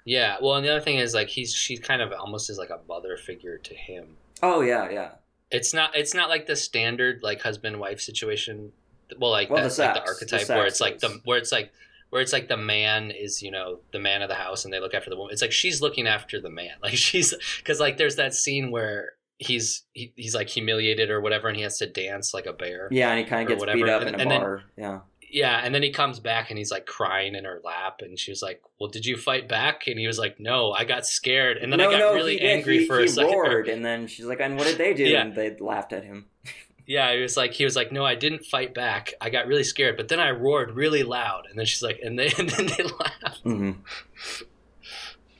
Yeah, 0.04 0.36
well, 0.40 0.56
and 0.56 0.66
the 0.66 0.70
other 0.70 0.80
thing 0.80 0.96
is 0.98 1.14
like 1.14 1.28
he's 1.28 1.54
she 1.54 1.76
kind 1.76 2.02
of 2.02 2.12
almost 2.12 2.50
is 2.50 2.58
like 2.58 2.70
a 2.70 2.80
mother 2.88 3.16
figure 3.16 3.58
to 3.58 3.74
him. 3.74 4.16
Oh 4.42 4.60
yeah, 4.62 4.90
yeah. 4.90 5.10
It's 5.50 5.74
not 5.74 5.94
it's 5.94 6.14
not 6.14 6.28
like 6.28 6.46
the 6.46 6.56
standard 6.56 7.20
like 7.22 7.42
husband 7.42 7.78
wife 7.78 8.00
situation. 8.00 8.72
Well, 9.18 9.30
like 9.30 9.50
Well, 9.50 9.62
that's 9.62 9.76
the 9.76 9.84
like 9.84 9.94
the 9.94 10.00
archetype 10.06 10.46
the 10.46 10.54
where 10.54 10.66
it's 10.66 10.80
like 10.80 10.98
the 10.98 11.20
where 11.24 11.38
it's 11.38 11.52
like 11.52 11.72
where 12.12 12.20
it's 12.20 12.32
like 12.34 12.46
the 12.48 12.58
man 12.58 13.10
is 13.10 13.40
you 13.42 13.50
know 13.50 13.78
the 13.92 13.98
man 13.98 14.20
of 14.20 14.28
the 14.28 14.34
house 14.34 14.64
and 14.66 14.72
they 14.72 14.80
look 14.80 14.92
after 14.92 15.08
the 15.08 15.16
woman. 15.16 15.32
It's 15.32 15.40
like 15.40 15.50
she's 15.50 15.80
looking 15.80 16.06
after 16.06 16.40
the 16.42 16.50
man. 16.50 16.72
Like 16.82 16.94
she's 16.94 17.32
because 17.56 17.80
like 17.80 17.96
there's 17.96 18.16
that 18.16 18.34
scene 18.34 18.70
where 18.70 19.12
he's 19.38 19.82
he, 19.92 20.12
he's 20.14 20.34
like 20.34 20.48
humiliated 20.50 21.08
or 21.10 21.20
whatever 21.22 21.48
and 21.48 21.56
he 21.56 21.62
has 21.62 21.78
to 21.78 21.86
dance 21.86 22.34
like 22.34 22.44
a 22.46 22.52
bear. 22.52 22.88
Yeah, 22.90 23.10
and 23.10 23.18
he 23.18 23.24
kind 23.24 23.42
of 23.42 23.48
gets 23.48 23.60
whatever, 23.60 23.78
beat 23.78 23.88
up 23.88 24.02
and- 24.02 24.08
in 24.10 24.14
a 24.16 24.18
and 24.22 24.30
then- 24.30 24.40
bar. 24.40 24.62
yeah. 24.76 24.98
Yeah, 25.34 25.62
and 25.64 25.74
then 25.74 25.82
he 25.82 25.88
comes 25.92 26.20
back 26.20 26.50
and 26.50 26.58
he's 26.58 26.70
like 26.70 26.84
crying 26.84 27.34
in 27.34 27.46
her 27.46 27.58
lap, 27.64 28.00
and 28.02 28.18
she 28.18 28.30
was 28.30 28.42
like, 28.42 28.60
"Well, 28.78 28.90
did 28.90 29.06
you 29.06 29.16
fight 29.16 29.48
back?" 29.48 29.86
And 29.86 29.98
he 29.98 30.06
was 30.06 30.18
like, 30.18 30.38
"No, 30.38 30.72
I 30.72 30.84
got 30.84 31.06
scared." 31.06 31.56
And 31.56 31.72
then 31.72 31.80
I 31.80 31.84
got 31.84 32.12
really 32.12 32.34
he 32.34 32.40
did. 32.40 32.50
angry 32.50 32.78
he, 32.80 32.86
for 32.86 32.98
he 32.98 33.06
a 33.06 33.08
second. 33.08 33.32
roared, 33.38 33.66
and 33.70 33.82
then 33.82 34.08
she's 34.08 34.26
like, 34.26 34.40
"And 34.40 34.58
what 34.58 34.66
did 34.66 34.76
they 34.76 34.92
do?" 34.92 35.04
Yeah. 35.04 35.22
And 35.22 35.34
they 35.34 35.56
laughed 35.58 35.94
at 35.94 36.04
him. 36.04 36.26
Yeah, 36.86 37.14
he 37.14 37.20
was 37.22 37.36
like, 37.36 37.52
he 37.52 37.64
was 37.64 37.76
like, 37.76 37.92
"No, 37.92 38.04
I 38.04 38.14
didn't 38.14 38.44
fight 38.44 38.74
back. 38.74 39.14
I 39.20 39.30
got 39.30 39.46
really 39.46 39.64
scared, 39.64 39.96
but 39.96 40.08
then 40.08 40.20
I 40.20 40.30
roared 40.30 40.72
really 40.72 41.02
loud." 41.02 41.46
And 41.48 41.58
then 41.58 41.66
she's 41.66 41.82
like, 41.82 42.00
and 42.02 42.18
they 42.18 42.26
and 42.38 42.48
then 42.48 42.66
they 42.66 42.82
laughed. 42.82 43.40
hmm 43.44 43.72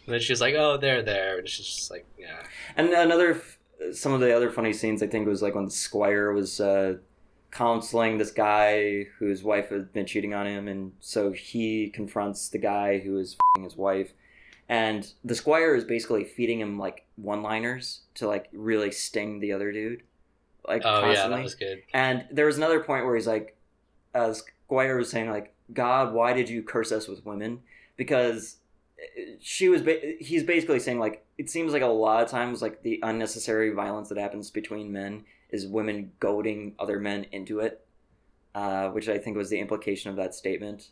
And 0.06 0.14
then 0.14 0.20
she's 0.20 0.40
like, 0.40 0.54
"Oh, 0.56 0.76
they're 0.76 1.02
there," 1.02 1.38
and 1.38 1.48
she's 1.48 1.66
just 1.66 1.90
like, 1.90 2.06
"Yeah." 2.18 2.42
And 2.76 2.88
another, 2.90 3.40
some 3.92 4.12
of 4.12 4.20
the 4.20 4.34
other 4.34 4.50
funny 4.50 4.72
scenes 4.72 5.02
I 5.02 5.06
think 5.06 5.26
was 5.26 5.42
like 5.42 5.54
when 5.54 5.64
the 5.66 5.70
squire 5.70 6.32
was 6.32 6.60
uh, 6.60 6.96
counseling 7.50 8.18
this 8.18 8.30
guy 8.32 9.04
whose 9.18 9.42
wife 9.42 9.68
had 9.70 9.92
been 9.92 10.06
cheating 10.06 10.34
on 10.34 10.46
him, 10.46 10.68
and 10.68 10.92
so 11.00 11.32
he 11.32 11.90
confronts 11.90 12.48
the 12.48 12.58
guy 12.58 12.98
who 12.98 13.18
is 13.18 13.36
fing 13.54 13.64
his 13.64 13.76
wife, 13.76 14.12
and 14.68 15.12
the 15.24 15.34
squire 15.34 15.74
is 15.74 15.84
basically 15.84 16.24
feeding 16.24 16.60
him 16.60 16.78
like 16.78 17.04
one-liners 17.16 18.00
to 18.14 18.26
like 18.26 18.48
really 18.52 18.90
sting 18.90 19.38
the 19.40 19.52
other 19.52 19.70
dude, 19.70 20.02
like 20.66 20.82
Oh 20.84 21.00
yeah, 21.00 21.06
constantly. 21.06 21.36
that 21.38 21.42
was 21.44 21.54
good. 21.54 21.82
And 21.92 22.24
there 22.30 22.46
was 22.46 22.56
another 22.56 22.80
point 22.80 23.04
where 23.04 23.14
he's 23.14 23.26
like, 23.26 23.56
uh, 24.14 24.32
Squire 24.32 24.96
was 24.96 25.10
saying 25.10 25.30
like, 25.30 25.54
God, 25.72 26.12
why 26.14 26.32
did 26.32 26.48
you 26.48 26.62
curse 26.62 26.92
us 26.92 27.08
with 27.08 27.24
women? 27.24 27.60
Because 27.96 28.56
uh, 28.98 29.32
she 29.40 29.68
was, 29.68 29.82
ba- 29.82 30.14
he's 30.20 30.42
basically 30.44 30.78
saying 30.80 30.98
like, 30.98 31.24
it 31.38 31.50
seems 31.50 31.72
like 31.72 31.82
a 31.82 31.86
lot 31.86 32.22
of 32.22 32.30
times 32.30 32.62
like 32.62 32.82
the 32.82 33.00
unnecessary 33.02 33.70
violence 33.70 34.08
that 34.10 34.18
happens 34.18 34.50
between 34.50 34.92
men 34.92 35.24
is 35.50 35.66
women 35.66 36.12
goading 36.20 36.74
other 36.78 36.98
men 36.98 37.26
into 37.32 37.60
it. 37.60 37.84
uh, 38.54 38.88
which 38.90 39.08
I 39.08 39.18
think 39.18 39.36
was 39.36 39.48
the 39.50 39.58
implication 39.60 40.10
of 40.10 40.16
that 40.16 40.34
statement. 40.34 40.88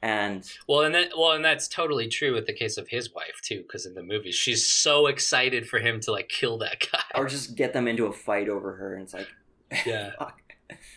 And 0.00 0.48
Well, 0.68 0.82
and 0.82 0.94
that 0.94 1.10
well, 1.18 1.32
and 1.32 1.44
that's 1.44 1.66
totally 1.66 2.06
true 2.08 2.32
with 2.32 2.46
the 2.46 2.52
case 2.52 2.76
of 2.76 2.88
his 2.88 3.12
wife 3.12 3.40
too, 3.42 3.62
because 3.62 3.84
in 3.84 3.94
the 3.94 4.02
movie 4.02 4.30
she's 4.30 4.64
so 4.64 5.06
excited 5.08 5.68
for 5.68 5.80
him 5.80 5.98
to 6.00 6.12
like 6.12 6.28
kill 6.28 6.58
that 6.58 6.86
guy. 6.92 7.00
or 7.16 7.26
just 7.26 7.56
get 7.56 7.72
them 7.72 7.88
into 7.88 8.06
a 8.06 8.12
fight 8.12 8.48
over 8.48 8.74
her, 8.76 8.94
and 8.94 9.02
it's 9.02 9.14
like, 9.14 9.28
Yeah. 9.86 10.12
fuck. 10.18 10.40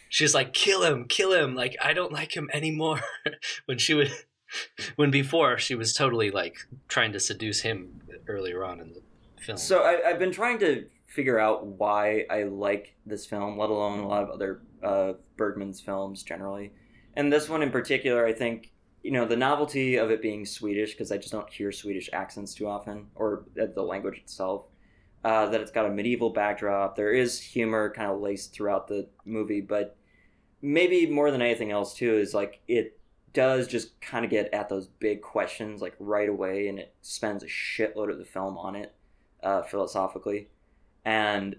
She's 0.10 0.36
like, 0.36 0.54
kill 0.54 0.84
him, 0.84 1.06
kill 1.06 1.32
him. 1.34 1.56
Like, 1.56 1.78
I 1.82 1.94
don't 1.94 2.12
like 2.12 2.36
him 2.36 2.50
anymore. 2.54 3.00
when 3.66 3.78
she 3.78 3.94
would, 3.94 4.12
when 4.98 5.10
before 5.12 5.58
she 5.58 5.76
was 5.76 5.94
totally 5.94 6.30
like 6.30 6.58
trying 6.90 7.14
to 7.14 7.20
seduce 7.20 7.62
him 7.62 8.02
earlier 8.28 8.64
on 8.66 8.82
in 8.82 8.94
the 8.94 9.02
film. 9.42 9.58
So 9.58 9.82
I, 9.84 10.10
I've 10.10 10.20
been 10.20 10.32
trying 10.34 10.60
to 10.60 10.86
figure 11.08 11.40
out 11.40 11.66
why 11.66 12.26
I 12.30 12.44
like 12.44 12.96
this 13.06 13.26
film, 13.26 13.58
let 13.58 13.70
alone 13.70 14.00
a 14.00 14.08
lot 14.08 14.24
of 14.24 14.30
other 14.30 14.62
uh, 14.84 15.14
Bergman's 15.38 15.80
films 15.82 16.22
generally. 16.24 16.74
And 17.16 17.32
this 17.32 17.48
one 17.50 17.62
in 17.64 17.72
particular, 17.72 18.26
I 18.26 18.34
think, 18.34 18.72
you 19.04 19.12
know, 19.12 19.26
the 19.26 19.36
novelty 19.36 19.96
of 19.96 20.12
it 20.12 20.22
being 20.22 20.46
Swedish, 20.46 20.92
because 20.92 21.12
I 21.12 21.18
just 21.18 21.32
don't 21.32 21.50
hear 21.52 21.72
Swedish 21.72 22.10
accents 22.14 22.54
too 22.54 22.68
often, 22.68 23.08
or 23.16 23.46
uh, 23.60 23.66
the 23.74 23.82
language 23.82 24.18
itself. 24.18 24.66
Uh, 25.24 25.46
that 25.48 25.62
it's 25.62 25.70
got 25.70 25.86
a 25.86 25.90
medieval 25.90 26.32
backdrop. 26.32 26.96
There 26.96 27.12
is 27.12 27.40
humor 27.40 27.94
kind 27.94 28.10
of 28.10 28.22
laced 28.22 28.54
throughout 28.54 28.88
the 28.88 29.08
movie, 29.24 29.62
but 29.62 29.96
maybe 30.64 31.06
more 31.06 31.30
than 31.30 31.44
anything 31.44 31.72
else, 31.72 31.94
too, 31.94 32.16
is 32.16 32.34
like 32.34 32.60
it 32.68 33.00
does 33.34 33.68
just 33.68 34.02
kind 34.02 34.26
of 34.26 34.32
get 34.32 34.52
at 34.54 34.68
those 34.68 34.88
big 34.88 35.22
questions 35.22 35.80
like 35.80 35.96
right 36.00 36.28
away, 36.28 36.68
and 36.68 36.80
it 36.80 36.96
spends 37.02 37.44
a 37.44 37.48
shitload 37.48 38.12
of 38.12 38.18
the 38.18 38.26
film 38.26 38.58
on 38.58 38.76
it 38.76 38.96
uh, 39.44 39.62
philosophically, 39.62 40.48
and 41.06 41.56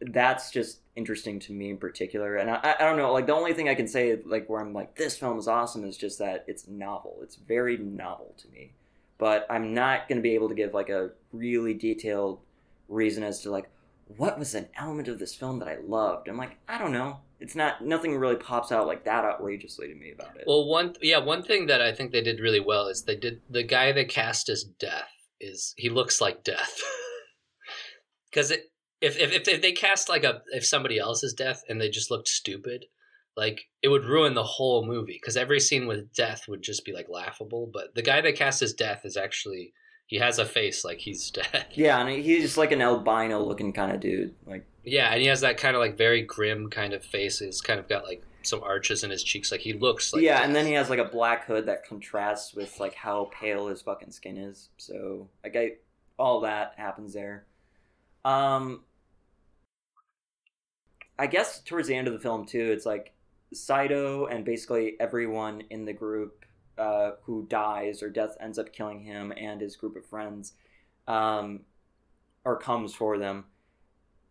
that's 0.00 0.50
just 0.50 0.80
interesting 0.96 1.38
to 1.40 1.52
me 1.52 1.70
in 1.70 1.78
particular. 1.78 2.36
And 2.36 2.50
I, 2.50 2.76
I 2.78 2.84
don't 2.84 2.96
know, 2.96 3.12
like 3.12 3.26
the 3.26 3.34
only 3.34 3.52
thing 3.52 3.68
I 3.68 3.74
can 3.74 3.88
say 3.88 4.18
like 4.24 4.48
where 4.48 4.60
I'm 4.60 4.72
like 4.72 4.96
this 4.96 5.16
film 5.16 5.38
is 5.38 5.48
awesome 5.48 5.84
is 5.84 5.96
just 5.96 6.18
that 6.18 6.44
it's 6.46 6.66
novel. 6.68 7.18
It's 7.22 7.36
very 7.36 7.76
novel 7.76 8.34
to 8.38 8.48
me, 8.48 8.72
but 9.18 9.46
I'm 9.50 9.74
not 9.74 10.08
going 10.08 10.16
to 10.16 10.22
be 10.22 10.34
able 10.34 10.48
to 10.48 10.54
give 10.54 10.74
like 10.74 10.88
a 10.88 11.10
really 11.32 11.74
detailed 11.74 12.40
reason 12.88 13.22
as 13.22 13.40
to 13.42 13.50
like 13.50 13.70
what 14.16 14.38
was 14.38 14.54
an 14.54 14.68
element 14.76 15.08
of 15.08 15.18
this 15.18 15.34
film 15.34 15.58
that 15.60 15.68
I 15.68 15.76
loved. 15.86 16.28
I'm 16.28 16.36
like 16.36 16.56
I 16.68 16.78
don't 16.78 16.92
know. 16.92 17.20
It's 17.38 17.54
not 17.54 17.84
nothing 17.84 18.16
really 18.16 18.36
pops 18.36 18.72
out 18.72 18.86
like 18.86 19.04
that 19.04 19.24
outrageously 19.24 19.88
to 19.88 19.94
me 19.94 20.12
about 20.12 20.36
it. 20.36 20.44
well, 20.46 20.66
one 20.66 20.94
yeah, 21.00 21.18
one 21.18 21.42
thing 21.42 21.66
that 21.66 21.80
I 21.80 21.92
think 21.92 22.12
they 22.12 22.22
did 22.22 22.40
really 22.40 22.60
well 22.60 22.86
is 22.88 23.02
they 23.02 23.16
did 23.16 23.40
the 23.48 23.62
guy 23.62 23.92
they 23.92 24.04
cast 24.04 24.48
as 24.48 24.64
Death 24.64 25.08
is 25.40 25.74
he 25.76 25.88
looks 25.88 26.20
like 26.20 26.44
Death 26.44 26.80
because 28.30 28.50
it. 28.50 28.70
If, 29.00 29.18
if, 29.18 29.32
if 29.32 29.48
if 29.48 29.62
they 29.62 29.72
cast 29.72 30.08
like 30.08 30.24
a 30.24 30.42
if 30.48 30.64
somebody 30.66 30.98
else's 30.98 31.32
death 31.32 31.62
and 31.68 31.80
they 31.80 31.88
just 31.88 32.10
looked 32.10 32.28
stupid, 32.28 32.86
like 33.36 33.68
it 33.82 33.88
would 33.88 34.04
ruin 34.04 34.34
the 34.34 34.44
whole 34.44 34.84
movie 34.84 35.18
because 35.20 35.36
every 35.36 35.60
scene 35.60 35.86
with 35.86 36.12
death 36.12 36.46
would 36.48 36.62
just 36.62 36.84
be 36.84 36.92
like 36.92 37.08
laughable. 37.08 37.70
But 37.72 37.94
the 37.94 38.02
guy 38.02 38.20
that 38.20 38.36
cast 38.36 38.60
his 38.60 38.74
death 38.74 39.04
is 39.04 39.16
actually 39.16 39.72
he 40.06 40.16
has 40.16 40.38
a 40.38 40.44
face 40.44 40.84
like 40.84 40.98
he's 40.98 41.30
dead. 41.30 41.66
yeah, 41.72 42.00
and 42.00 42.10
he's 42.10 42.42
just 42.42 42.58
like 42.58 42.72
an 42.72 42.82
albino 42.82 43.42
looking 43.42 43.72
kind 43.72 43.92
of 43.92 44.00
dude. 44.00 44.34
Like 44.46 44.66
Yeah, 44.84 45.10
and 45.10 45.20
he 45.20 45.28
has 45.28 45.40
that 45.40 45.56
kind 45.56 45.76
of 45.76 45.80
like 45.80 45.96
very 45.96 46.22
grim 46.22 46.68
kind 46.68 46.92
of 46.92 47.04
face. 47.04 47.38
He's 47.38 47.60
kind 47.60 47.80
of 47.80 47.88
got 47.88 48.04
like 48.04 48.22
some 48.42 48.62
arches 48.62 49.04
in 49.04 49.10
his 49.10 49.22
cheeks. 49.22 49.52
Like 49.52 49.60
he 49.60 49.72
looks 49.72 50.12
like 50.12 50.22
yeah, 50.22 50.38
death. 50.38 50.46
and 50.46 50.56
then 50.56 50.66
he 50.66 50.72
has 50.72 50.90
like 50.90 50.98
a 50.98 51.04
black 51.04 51.46
hood 51.46 51.66
that 51.66 51.86
contrasts 51.86 52.54
with 52.54 52.78
like 52.80 52.94
how 52.94 53.30
pale 53.32 53.68
his 53.68 53.82
fucking 53.82 54.10
skin 54.10 54.36
is. 54.36 54.68
So 54.76 55.28
like 55.44 55.56
I, 55.56 55.72
all 56.18 56.40
that 56.40 56.74
happens 56.76 57.14
there. 57.14 57.46
Um, 58.24 58.82
I 61.20 61.26
guess 61.26 61.60
towards 61.60 61.86
the 61.86 61.94
end 61.94 62.06
of 62.06 62.14
the 62.14 62.18
film 62.18 62.46
too, 62.46 62.72
it's 62.72 62.86
like 62.86 63.12
Sydow 63.52 64.24
and 64.24 64.42
basically 64.42 64.96
everyone 64.98 65.62
in 65.68 65.84
the 65.84 65.92
group 65.92 66.46
uh, 66.78 67.10
who 67.24 67.46
dies 67.50 68.02
or 68.02 68.08
death 68.08 68.38
ends 68.40 68.58
up 68.58 68.72
killing 68.72 69.02
him 69.02 69.30
and 69.36 69.60
his 69.60 69.76
group 69.76 69.96
of 69.96 70.06
friends, 70.06 70.54
um, 71.06 71.60
or 72.42 72.56
comes 72.56 72.94
for 72.94 73.18
them. 73.18 73.44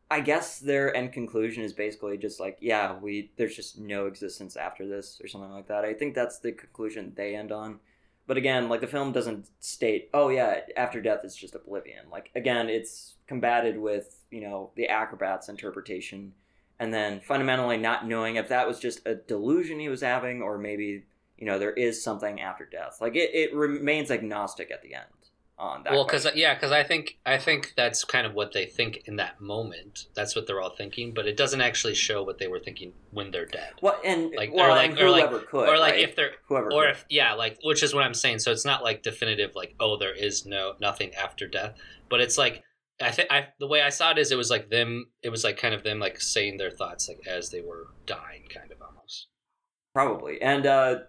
I 0.10 0.22
guess 0.22 0.58
their 0.58 0.96
end 0.96 1.13
conclusion 1.13 1.63
is 1.63 1.74
basically 1.74 2.17
just 2.17 2.39
like, 2.39 2.58
yeah, 2.60 2.98
we 2.98 3.29
there's 3.38 3.55
just 3.55 3.77
no 3.77 4.08
existence 4.08 4.58
after 4.58 4.88
this 4.88 5.22
or 5.24 5.27
something 5.27 5.51
like 5.51 5.67
that. 5.67 5.86
I 5.86 5.93
think 5.93 6.15
that's 6.15 6.39
the 6.39 6.53
conclusion 6.53 7.13
they 7.15 7.36
end 7.36 7.51
on. 7.51 7.79
But 8.25 8.38
again, 8.38 8.67
like 8.67 8.81
the 8.81 8.88
film 8.88 9.12
doesn't 9.12 9.48
state, 9.60 10.10
oh 10.15 10.29
yeah, 10.29 10.62
after 10.75 11.01
death 11.01 11.19
it's 11.24 11.36
just 11.36 11.53
oblivion. 11.53 12.10
Like 12.12 12.31
again, 12.34 12.67
it's 12.67 13.17
combated 13.27 13.77
with, 13.77 14.24
you 14.31 14.41
know, 14.41 14.72
the 14.75 14.88
acrobat's 14.88 15.50
interpretation 15.50 16.34
and 16.79 16.93
then 16.93 17.19
fundamentally 17.21 17.77
not 17.77 18.07
knowing 18.07 18.38
if 18.38 18.48
that 18.50 18.67
was 18.67 18.79
just 18.79 19.05
a 19.05 19.15
delusion 19.15 19.79
he 19.79 19.89
was 19.89 20.01
having 20.01 20.41
or 20.41 20.57
maybe, 20.57 21.03
you 21.38 21.45
know, 21.45 21.59
there 21.59 21.74
is 21.74 22.01
something 22.03 22.39
after 22.41 22.65
death. 22.65 22.98
Like 23.01 23.15
it, 23.15 23.31
it 23.33 23.53
remains 23.53 24.09
agnostic 24.12 24.71
at 24.71 24.81
the 24.81 24.95
end 24.95 25.05
on 25.57 25.83
that. 25.83 25.91
well, 25.91 26.05
because 26.05 26.25
yeah, 26.36 26.53
because 26.53 26.71
I 26.71 26.83
think 26.83 27.17
I 27.25 27.38
think 27.38 27.74
that's 27.75 28.05
kind 28.05 28.25
of 28.25 28.33
what 28.33 28.53
they 28.53 28.65
think 28.65 29.01
in 29.07 29.17
that 29.17 29.41
moment. 29.41 30.05
That's 30.13 30.33
what 30.33 30.48
they're 30.48 30.62
all 30.62 30.69
thinking, 30.74 31.13
but 31.13 31.27
it 31.27 31.36
doesn't 31.36 31.59
actually 31.59 31.95
show 31.95 32.24
what 32.24 32.38
they 32.39 32.48
were 32.48 32.59
thinking 32.59 32.93
when 33.12 33.31
they're 33.31 33.45
dead. 33.45 33.74
Well, 33.81 34.00
and 34.05 34.31
like- 34.38 34.53
well, 34.53 34.67
or 34.67 34.69
like- 34.69 34.98
or 34.98 35.09
like- 35.09 35.24
whoever 35.27 35.39
could, 35.39 35.67
or 35.67 35.77
like 35.77 35.93
right? 35.95 36.00
if 36.01 36.15
they're 36.15 36.31
whoever, 36.48 36.71
or 36.71 36.83
could. 36.83 36.91
if 36.91 37.05
yeah 37.09 37.33
like 37.33 37.57
which 37.63 37.83
is 37.83 37.93
what 37.93 38.03
i'm 38.05 38.13
saying 38.13 38.39
so 38.39 38.51
it's 38.53 38.63
not 38.63 38.83
like 38.83 39.03
definitive 39.03 39.51
like 39.53 39.75
oh 39.81 39.98
there 39.98 40.13
is 40.15 40.45
no 40.45 40.75
nothing 40.79 41.13
after 41.15 41.45
death 41.45 41.74
but 42.09 42.21
it's 42.21 42.38
like 42.38 42.63
i 43.01 43.11
think 43.11 43.31
i 43.31 43.47
the 43.59 43.67
way 43.67 43.81
i 43.81 43.89
saw 43.89 44.11
it 44.11 44.17
is 44.17 44.31
it 44.31 44.37
was 44.37 44.49
like 44.49 44.69
them 44.69 45.07
it 45.23 45.29
was 45.29 45.43
like 45.43 45.57
kind 45.57 45.73
of 45.73 45.83
them 45.83 45.99
like 45.99 46.19
saying 46.19 46.57
their 46.57 46.71
thoughts 46.71 47.07
like 47.07 47.19
as 47.27 47.49
they 47.49 47.61
were 47.61 47.87
dying 48.05 48.43
kind 48.53 48.71
of 48.71 48.81
almost. 48.81 49.27
Probably. 49.93 50.41
And 50.41 50.65
uh 50.65 50.99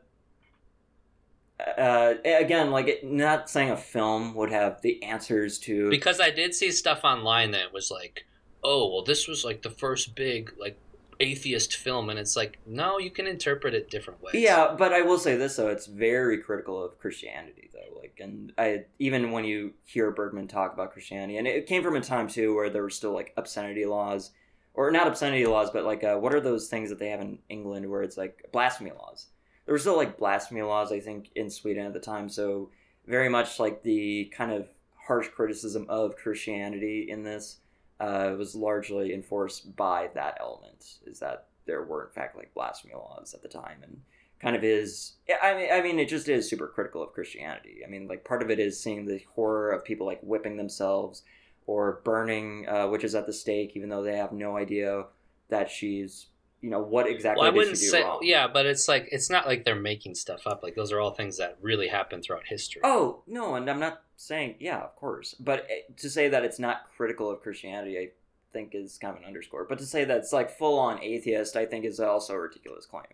uh 1.77 2.15
again 2.25 2.71
like 2.71 2.89
it, 2.89 3.05
not 3.05 3.51
saying 3.51 3.71
a 3.71 3.77
film 3.77 4.35
would 4.35 4.51
have 4.51 4.81
the 4.81 5.03
answers 5.03 5.59
to 5.59 5.91
because 5.91 6.19
i 6.19 6.31
did 6.31 6.55
see 6.55 6.71
stuff 6.71 7.01
online 7.05 7.51
that 7.51 7.71
was 7.71 7.91
like 7.91 8.25
oh 8.65 8.91
well 8.91 9.05
this 9.05 9.29
was 9.29 9.45
like 9.45 9.61
the 9.61 9.69
first 9.69 10.15
big 10.15 10.55
like 10.59 10.79
atheist 11.21 11.77
film 11.77 12.09
and 12.09 12.19
it's 12.19 12.35
like 12.35 12.59
no 12.67 12.99
you 12.99 13.11
can 13.11 13.27
interpret 13.27 13.75
it 13.75 13.91
different 13.91 14.23
ways. 14.23 14.35
Yeah 14.35 14.75
but 14.77 14.93
i 14.93 15.03
will 15.03 15.19
say 15.19 15.37
this 15.37 15.57
though 15.57 15.69
it's 15.69 15.87
very 15.87 16.39
critical 16.39 16.83
of 16.83 16.99
christianity 16.99 17.69
though 17.73 17.99
like 17.99 18.19
and 18.21 18.53
i 18.57 18.85
even 18.99 19.31
when 19.31 19.45
you 19.45 19.75
hear 19.85 20.11
bergman 20.11 20.49
talk 20.49 20.73
about 20.73 20.93
christianity 20.93 21.37
and 21.37 21.47
it 21.47 21.67
came 21.67 21.83
from 21.83 21.97
a 21.97 22.01
time 22.01 22.27
too 22.27 22.55
where 22.55 22.71
there 22.71 22.83
were 22.83 22.91
still 22.91 23.13
like 23.13 23.35
obscenity 23.37 23.85
laws 23.85 24.31
or 24.73 24.91
not 24.91 25.07
obscenity 25.07 25.45
laws 25.45 25.71
but 25.71 25.85
like 25.85 26.03
uh, 26.03 26.17
what 26.17 26.35
are 26.35 26.41
those 26.41 26.69
things 26.69 26.89
that 26.89 26.99
they 26.99 27.11
have 27.11 27.21
in 27.21 27.39
england 27.51 27.89
where 27.89 28.03
it's 28.03 28.17
like 28.17 28.49
blasphemy 28.53 28.93
laws? 28.93 29.27
There 29.67 29.75
were 29.75 29.79
still 29.79 29.97
like 29.97 30.19
blasphemy 30.19 30.63
laws 30.63 30.91
i 30.91 31.01
think 31.01 31.31
in 31.37 31.51
sweden 31.51 31.87
at 31.87 31.93
the 31.93 32.01
time 32.01 32.29
so 32.31 32.71
very 33.07 33.29
much 33.29 33.61
like 33.61 33.83
the 33.83 34.33
kind 34.35 34.53
of 34.53 34.69
harsh 35.07 35.29
criticism 35.29 35.85
of 35.89 36.17
christianity 36.17 37.07
in 37.11 37.25
this 37.25 37.59
uh, 38.01 38.35
was 38.37 38.55
largely 38.55 39.13
enforced 39.13 39.77
by 39.77 40.09
that 40.15 40.39
element 40.41 40.95
is 41.07 41.21
that 41.21 41.47
there 41.67 41.83
were 41.83 42.07
in 42.07 42.13
fact 42.13 42.37
like 42.37 42.53
blasphemy 42.55 42.95
laws 42.95 43.35
at 43.35 43.43
the 43.43 43.49
time 43.49 43.83
and 43.83 44.01
kind 44.41 44.57
of 44.57 44.65
is 44.65 45.13
I 45.43 45.55
mean 45.55 45.69
I 45.71 45.83
mean 45.83 45.99
it 45.99 46.09
just 46.09 46.29
is 46.29 46.49
super 46.49 46.67
critical 46.67 47.03
of 47.03 47.13
Christianity. 47.13 47.83
I 47.87 47.91
mean 47.91 48.09
like 48.09 48.25
part 48.25 48.43
of 48.43 48.51
it 48.51 48.59
is 48.59 48.83
seeing 48.83 49.05
the 49.05 49.21
horror 49.35 49.71
of 49.71 49.85
people 49.85 50.07
like 50.07 50.21
whipping 50.23 50.57
themselves 50.57 51.23
or 51.67 52.01
burning 52.05 52.67
uh, 52.69 52.89
witches 52.89 53.15
at 53.15 53.27
the 53.27 53.33
stake 53.33 53.73
even 53.77 53.91
though 53.91 54.03
they 54.03 54.17
have 54.17 54.33
no 54.33 54.57
idea 54.57 55.05
that 55.51 55.71
she's 55.71 56.29
you 56.63 56.71
know 56.71 56.81
what 56.81 57.07
exactly 57.07 57.43
well, 57.43 57.53
I 57.53 57.55
wouldn't 57.55 57.79
say, 57.79 58.03
wrong. 58.03 58.21
yeah, 58.23 58.47
but 58.47 58.67
it's 58.67 58.87
like 58.89 59.09
it's 59.13 59.31
not 59.31 59.47
like 59.47 59.65
they're 59.65 59.75
making 59.75 60.15
stuff 60.15 60.47
up. 60.47 60.63
Like 60.63 60.75
those 60.75 60.93
are 60.93 61.01
all 61.01 61.11
things 61.11 61.39
that 61.39 61.57
really 61.61 61.89
happen 61.89 62.23
throughout 62.23 62.47
history. 62.47 62.83
Oh 62.85 63.23
no, 63.27 63.55
and 63.55 63.69
I'm 63.71 63.81
not 63.81 64.03
saying 64.21 64.57
yeah, 64.61 64.81
of 64.81 64.95
course, 64.97 65.35
but 65.41 65.67
eh, 65.71 65.93
to 65.97 66.11
say 66.11 66.29
that 66.29 66.45
it's 66.45 66.59
not 66.59 66.83
critical 66.97 67.31
of 67.31 67.41
Christianity, 67.41 67.99
I 67.99 68.09
think 68.53 68.75
is 68.75 68.99
kind 68.99 69.15
of 69.17 69.23
an 69.23 69.27
underscore. 69.27 69.65
But 69.65 69.79
to 69.79 69.87
say 69.87 70.05
that 70.05 70.19
it's 70.19 70.33
like 70.33 70.51
full 70.51 70.79
on 70.79 71.03
atheist, 71.03 71.57
I 71.57 71.67
think 71.67 71.85
is 71.85 72.01
also 72.01 72.35
a 72.35 72.41
ridiculous 72.41 72.87
claim. 72.87 73.05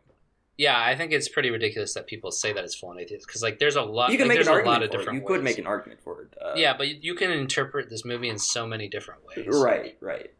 Yeah, 0.58 0.80
I 0.80 0.96
think 0.96 1.12
it's 1.12 1.28
pretty 1.28 1.50
ridiculous 1.50 1.92
that 1.94 2.06
people 2.06 2.32
say 2.32 2.52
that 2.52 2.64
it's 2.64 2.74
full 2.74 2.88
on 2.88 2.98
atheist 2.98 3.26
because 3.26 3.42
like 3.42 3.58
there's 3.58 3.76
a 3.76 3.82
lot. 3.82 4.10
You 4.10 4.18
can 4.18 4.26
like, 4.26 4.38
make 4.38 4.44
there's 4.44 4.48
an 4.48 4.54
a 4.54 4.56
argument 4.56 4.80
lot 4.80 4.82
of 4.82 4.90
for 4.90 4.94
it. 4.94 4.98
different. 4.98 5.20
You 5.20 5.26
could 5.26 5.44
make 5.44 5.58
an 5.58 5.66
argument 5.66 6.00
for 6.02 6.22
it. 6.22 6.34
Uh, 6.40 6.54
yeah, 6.56 6.76
but 6.76 7.02
you- 7.04 7.14
can 7.14 7.30
interpret 7.30 7.88
this 7.88 8.04
movie 8.04 8.28
in 8.28 8.38
so 8.38 8.66
many 8.66 8.88
different 8.88 9.20
ways. 9.26 9.46
Right, 9.48 9.96
right. 10.00 10.30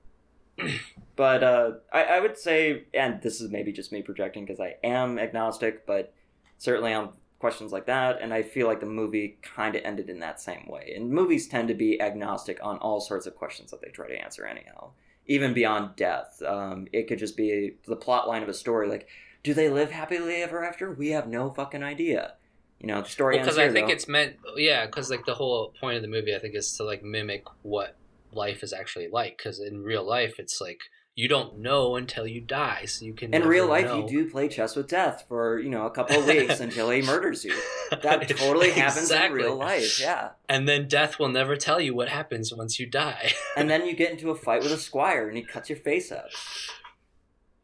but 1.17 1.43
uh, 1.43 1.73
I, 1.93 2.05
I 2.05 2.21
would 2.21 2.37
say, 2.39 2.85
and 2.93 3.23
this 3.23 3.41
is 3.41 3.51
maybe 3.51 3.73
just 3.73 3.93
me 3.93 4.03
projecting 4.03 4.45
because 4.45 4.61
I 4.61 4.77
am 4.85 5.19
agnostic, 5.19 5.87
but 5.87 6.13
certainly 6.59 6.93
on 6.93 7.11
questions 7.39 7.73
like 7.73 7.87
that, 7.87 8.21
and 8.21 8.33
I 8.33 8.43
feel 8.43 8.67
like 8.67 8.81
the 8.81 8.87
movie 8.87 9.39
kind 9.43 9.75
of 9.77 9.83
ended 9.85 10.09
in 10.09 10.21
that 10.21 10.41
same 10.41 10.67
way. 10.69 10.93
And 10.97 11.11
movies 11.11 11.49
tend 11.49 11.69
to 11.69 11.75
be 11.75 12.01
agnostic 12.01 12.59
on 12.63 12.79
all 12.79 13.01
sorts 13.01 13.27
of 13.27 13.37
questions 13.37 13.71
that 13.71 13.83
they 13.83 13.91
try 13.91 14.09
to 14.09 14.21
answer, 14.21 14.47
anyhow, 14.47 14.91
even 15.27 15.53
beyond 15.53 15.97
death. 15.97 16.43
Um, 16.47 16.87
it 16.93 17.09
could 17.09 17.19
just 17.19 17.37
be 17.37 17.77
the 17.87 17.97
plot 17.97 18.27
line 18.27 18.43
of 18.43 18.49
a 18.49 18.55
story, 18.55 18.89
like, 18.89 19.09
do 19.43 19.55
they 19.55 19.69
live 19.69 19.93
happily 19.93 20.43
ever 20.43 20.65
after? 20.65 20.91
We 20.93 21.11
have 21.11 21.29
no 21.29 21.51
fucking 21.51 21.83
idea. 21.83 22.35
You 22.81 22.89
know, 22.89 23.03
the 23.03 23.09
story 23.09 23.39
because 23.39 23.57
here, 23.57 23.71
I 23.71 23.73
think 23.73 23.87
though. 23.87 23.93
it's 23.93 24.09
meant. 24.09 24.37
Yeah, 24.57 24.87
because 24.87 25.09
like 25.09 25.25
the 25.25 25.35
whole 25.35 25.73
point 25.81 25.97
of 25.97 26.03
the 26.03 26.09
movie, 26.09 26.35
I 26.35 26.39
think, 26.41 26.55
is 26.55 26.77
to 26.77 26.85
like 26.85 27.03
mimic 27.03 27.45
what 27.63 27.97
life 28.33 28.63
is 28.63 28.73
actually 28.73 29.09
like. 29.09 29.39
Because 29.39 29.61
in 29.61 29.83
real 29.83 30.05
life, 30.05 30.39
it's 30.39 30.61
like 30.61 30.81
you 31.17 31.29
don't 31.29 31.59
know 31.59 31.97
until 31.97 32.27
you 32.27 32.43
die. 32.43 32.85
So 32.85 33.05
you 33.07 33.15
can 33.15 33.33
In 33.33 33.45
real 33.49 33.67
life, 33.67 33.87
know. 33.87 34.03
you 34.03 34.09
do 34.09 34.31
play 34.31 34.49
chess 34.49 34.77
with 34.77 34.87
death 34.89 35.25
for 35.27 35.59
you 35.59 35.71
know 35.71 35.87
a 35.87 35.91
couple 35.91 36.19
of 36.21 36.27
weeks 36.27 36.61
until 36.61 36.91
he 36.91 37.01
murders 37.13 37.45
you. 37.45 37.55
That 38.03 38.29
totally 38.29 38.71
happens 38.71 39.11
in 39.11 39.33
real 39.33 39.57
life. 39.57 39.99
Yeah. 40.01 40.31
And 40.49 40.69
then 40.69 40.89
death 40.89 41.19
will 41.19 41.29
never 41.31 41.57
tell 41.57 41.81
you 41.81 41.95
what 41.95 42.09
happens 42.11 42.53
once 42.53 42.79
you 42.79 42.87
die. 42.87 43.33
And 43.57 43.71
then 43.71 43.87
you 43.87 43.95
get 43.95 44.11
into 44.11 44.31
a 44.31 44.35
fight 44.35 44.63
with 44.63 44.73
a 44.73 44.77
squire, 44.77 45.29
and 45.29 45.37
he 45.37 45.43
cuts 45.45 45.71
your 45.71 45.79
face 45.79 46.13
up. 46.13 46.29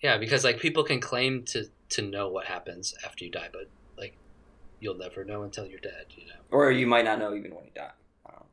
yeah, 0.03 0.17
because 0.19 0.45
like 0.45 0.59
people 0.61 0.83
can 0.85 1.01
claim 1.01 1.43
to 1.53 1.67
to 1.91 2.03
know 2.03 2.29
what 2.29 2.47
happens 2.47 2.95
after 3.05 3.25
you 3.25 3.31
die, 3.31 3.49
but 3.53 3.69
like 3.99 4.17
you'll 4.81 4.97
never 4.97 5.25
know 5.25 5.43
until 5.43 5.67
you're 5.67 5.79
dead. 5.81 6.07
You 6.17 6.25
know, 6.29 6.41
Or 6.51 6.71
you 6.71 6.87
might 6.87 7.05
not 7.05 7.19
know 7.19 7.35
even 7.35 7.55
when 7.55 7.65
you 7.67 7.73
die. 7.75 7.91
Or 8.25 8.47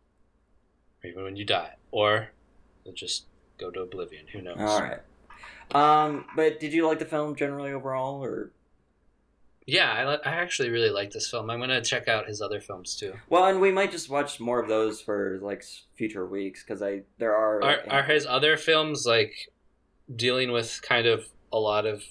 even 1.05 1.23
when 1.23 1.37
you 1.37 1.45
die, 1.45 1.75
or 1.91 2.31
you'll 2.83 2.93
just 2.95 3.27
go 3.59 3.69
to 3.71 3.81
oblivion. 3.81 4.25
Who 4.33 4.41
knows? 4.41 4.57
All 4.59 4.81
right. 4.81 4.99
Um, 5.71 6.25
but 6.35 6.59
did 6.59 6.73
you 6.73 6.87
like 6.87 6.99
the 6.99 7.05
film 7.05 7.35
generally 7.35 7.71
overall, 7.71 8.23
or 8.23 8.51
Yeah, 9.67 9.91
I, 9.91 10.09
li- 10.09 10.21
I 10.25 10.29
actually 10.31 10.69
really 10.69 10.89
like 10.89 11.11
this 11.11 11.29
film. 11.29 11.49
I'm 11.49 11.59
gonna 11.59 11.81
check 11.81 12.07
out 12.07 12.27
his 12.27 12.41
other 12.41 12.59
films 12.59 12.95
too. 12.95 13.13
well? 13.29 13.45
And 13.45 13.61
we 13.61 13.71
might 13.71 13.91
just 13.91 14.09
watch 14.09 14.39
more 14.39 14.59
of 14.59 14.67
those 14.67 14.99
for 15.01 15.39
like 15.43 15.63
future 15.95 16.25
weeks 16.25 16.63
because 16.63 16.81
I 16.81 17.03
there 17.19 17.35
are 17.35 17.63
Are 17.63 17.83
are 17.89 18.03
his 18.03 18.25
other 18.25 18.57
films 18.57 19.05
like 19.05 19.51
dealing 20.15 20.51
with 20.51 20.81
kind 20.81 21.05
of 21.05 21.27
a 21.53 21.59
lot 21.59 21.85
of 21.85 22.03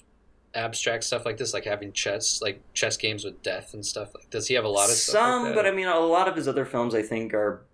abstract 0.55 1.03
stuff 1.03 1.25
like 1.25 1.35
this, 1.37 1.53
like 1.53 1.65
having 1.65 1.91
chess, 1.91 2.41
like 2.41 2.61
chess 2.73 2.95
games 2.95 3.25
with 3.25 3.41
death 3.43 3.73
and 3.73 3.85
stuff? 3.85 4.15
Like, 4.15 4.29
does 4.29 4.47
he 4.47 4.53
have 4.53 4.63
a 4.63 4.69
lot 4.69 4.89
of 4.89 4.95
stuff 4.95 5.21
some, 5.21 5.43
like 5.47 5.55
but 5.55 5.65
I 5.65 5.71
mean 5.71 5.87
a 5.87 5.99
lot 5.99 6.29
of 6.29 6.35
his 6.37 6.47
other 6.47 6.65
films 6.65 6.95
I 6.95 7.01
think 7.01 7.33
are 7.33 7.65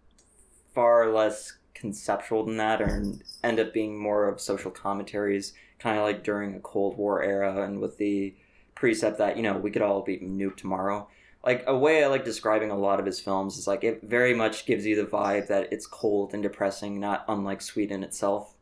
far 0.74 1.12
less 1.14 1.54
conceptual 1.86 2.44
than 2.46 2.58
that, 2.58 2.82
or 2.82 3.04
end 3.44 3.60
up 3.60 3.74
being 3.74 3.98
more 3.98 4.28
of 4.28 4.42
social 4.42 4.72
commentaries, 4.72 5.54
kind 5.80 5.98
of 5.98 6.04
like 6.04 6.24
during 6.24 6.56
a 6.56 6.60
Cold 6.60 6.98
War 6.98 7.22
era, 7.22 7.64
and 7.64 7.80
with 7.80 7.98
the 7.98 8.34
precept 8.74 9.18
that 9.20 9.38
you 9.38 9.44
know 9.44 9.58
we 9.58 9.72
could 9.72 9.82
all 9.82 10.02
be 10.02 10.18
nuked 10.18 10.58
tomorrow. 10.58 11.08
Like 11.46 11.64
a 11.68 11.78
way 11.78 12.04
I 12.04 12.08
like 12.08 12.26
describing 12.26 12.72
a 12.72 12.78
lot 12.78 13.00
of 13.00 13.06
his 13.06 13.20
films 13.20 13.58
is 13.58 13.68
like 13.68 13.84
it 13.84 14.02
very 14.04 14.34
much 14.34 14.66
gives 14.66 14.86
you 14.86 14.96
the 14.96 15.10
vibe 15.10 15.48
that 15.48 15.72
it's 15.72 15.86
cold 15.86 16.34
and 16.34 16.42
depressing, 16.42 17.00
not 17.00 17.24
unlike 17.28 17.62
Sweden 17.62 18.04
itself. 18.04 18.56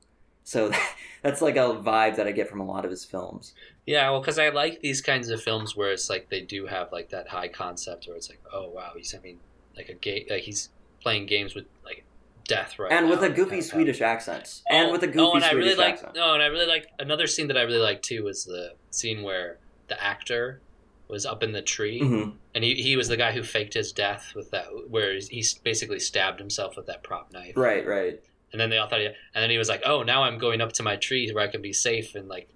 So 0.43 0.71
that's 1.21 1.41
like 1.41 1.55
a 1.55 1.75
vibe 1.81 2.17
that 2.17 2.27
I 2.27 2.33
get 2.33 2.49
from 2.49 2.59
a 2.59 2.65
lot 2.65 2.83
of 2.83 2.91
his 2.91 3.05
films. 3.05 3.53
Yeah, 3.85 4.09
well, 4.09 4.19
because 4.19 4.37
I 4.37 4.49
like 4.49 4.81
these 4.81 5.01
kinds 5.01 5.29
of 5.29 5.41
films 5.41 5.77
where 5.77 5.91
it's 5.91 6.09
like 6.09 6.29
they 6.29 6.41
do 6.41 6.67
have 6.67 6.91
like 6.91 7.09
that 7.09 7.29
high 7.29 7.47
concept 7.47 8.05
where 8.07 8.17
it's 8.17 8.29
like, 8.29 8.41
oh 8.51 8.69
wow, 8.69 8.91
he's 8.97 9.11
having 9.11 9.39
like 9.77 9.87
a 9.87 9.93
game, 9.93 10.25
like 10.29 10.43
he's 10.43 10.69
playing 11.01 11.25
games 11.25 11.55
with 11.55 11.65
like 11.85 12.03
death 12.45 12.77
right 12.79 12.91
and 12.91 13.05
now, 13.05 13.12
with 13.12 13.23
a 13.23 13.29
goofy 13.29 13.50
kind 13.51 13.59
of 13.62 13.65
Swedish 13.65 14.01
accent. 14.01 14.62
And 14.69 14.89
Oh, 14.89 14.91
with 14.91 15.03
a 15.03 15.07
goofy 15.07 15.19
oh, 15.19 15.33
goofy 15.33 15.35
and 15.38 15.45
I 15.45 15.50
Swedish 15.51 15.65
really 15.65 15.77
like 15.77 15.93
accent. 15.93 16.15
no, 16.15 16.33
and 16.33 16.43
I 16.43 16.47
really 16.47 16.65
like 16.67 16.88
another 17.00 17.27
scene 17.27 17.47
that 17.47 17.57
I 17.57 17.62
really 17.62 17.79
like 17.79 18.01
too 18.01 18.23
was 18.23 18.43
the 18.45 18.73
scene 18.91 19.23
where 19.23 19.59
the 19.88 20.01
actor 20.03 20.62
was 21.07 21.25
up 21.25 21.43
in 21.43 21.51
the 21.51 21.62
tree 21.62 22.00
hmm 22.00 22.29
and 22.55 22.63
he, 22.63 22.75
he 22.75 22.95
was 22.95 23.07
the 23.07 23.17
guy 23.17 23.31
who 23.31 23.43
faked 23.43 23.73
his 23.73 23.91
death 23.91 24.33
with 24.35 24.50
that 24.51 24.65
where 24.89 25.13
he 25.19 25.43
basically 25.63 26.00
stabbed 26.00 26.39
himself 26.39 26.75
with 26.77 26.85
that 26.88 27.03
prop 27.03 27.31
knife 27.33 27.53
Right, 27.57 27.85
right. 27.85 28.19
and 28.51 28.59
then 28.62 28.69
they 28.69 28.77
all 28.77 28.88
thought 28.88 29.00
he, 29.01 29.07
and 29.07 29.15
then 29.35 29.50
he 29.50 29.57
was 29.57 29.69
like 29.69 29.81
oh 29.85 30.01
now 30.03 30.23
i'm 30.23 30.38
going 30.38 30.62
up 30.62 30.71
to 30.73 30.83
my 30.83 30.95
tree 30.95 31.29
where 31.31 31.43
i 31.43 31.47
can 31.47 31.62
be 31.62 31.73
safe 31.73 32.15
and 32.15 32.27
like 32.29 32.50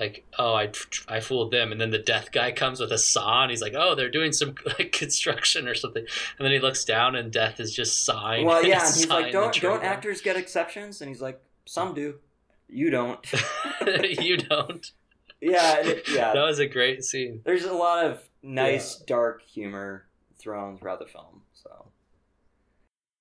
like 0.00 0.24
oh 0.38 0.54
i 0.54 0.70
i 1.08 1.20
fooled 1.20 1.50
them 1.50 1.72
and 1.72 1.80
then 1.80 1.90
the 1.90 1.98
death 1.98 2.30
guy 2.32 2.52
comes 2.52 2.80
with 2.80 2.92
a 2.92 2.98
saw 2.98 3.42
and 3.42 3.50
he's 3.50 3.60
like 3.62 3.74
oh 3.76 3.94
they're 3.94 4.10
doing 4.10 4.32
some 4.32 4.54
like 4.78 4.92
construction 4.92 5.66
or 5.66 5.74
something 5.74 6.04
and 6.38 6.44
then 6.44 6.52
he 6.52 6.58
looks 6.58 6.84
down 6.84 7.16
and 7.16 7.32
death 7.32 7.58
is 7.60 7.74
just 7.74 8.04
sawing 8.04 8.46
Well, 8.46 8.62
yeah, 8.64 8.86
and 8.86 8.94
he's 8.94 9.08
like, 9.08 9.32
don't 9.32 9.54
don't 9.60 9.82
actors 9.82 10.20
get 10.20 10.36
exceptions? 10.36 11.00
And 11.00 11.08
he's 11.08 11.20
like, 11.22 11.40
some 11.66 11.94
do. 11.94 12.16
You 12.68 12.90
don't. 12.90 13.18
you 14.02 14.36
don't 14.36 14.92
yeah, 15.40 15.76
it- 15.78 16.08
yeah. 16.08 16.32
that 16.32 16.42
was 16.42 16.58
a 16.58 16.66
great 16.66 17.04
scene 17.04 17.40
There's 17.44 17.64
a 17.64 17.72
lot 17.72 18.04
of 18.04 18.22
nice 18.42 18.96
dark 18.96 19.42
humor 19.42 20.04
thrown 20.38 20.78
throughout 20.78 20.98
the 21.00 21.06
film. 21.06 21.42
So, 21.54 21.88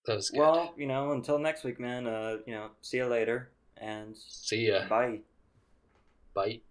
that 0.06 0.16
was 0.16 0.30
good 0.30 0.40
well, 0.40 0.74
you 0.78 0.86
know, 0.88 1.12
until 1.12 1.40
next 1.40 1.64
week, 1.64 1.80
man. 1.80 2.08
Uh, 2.08 2.38
you 2.46 2.54
know, 2.54 2.70
see 2.82 2.98
you 2.98 3.06
later, 3.08 3.50
and 3.78 4.16
see 4.18 4.68
ya 4.68 4.88
bye. 4.88 5.20
bye 6.34 6.62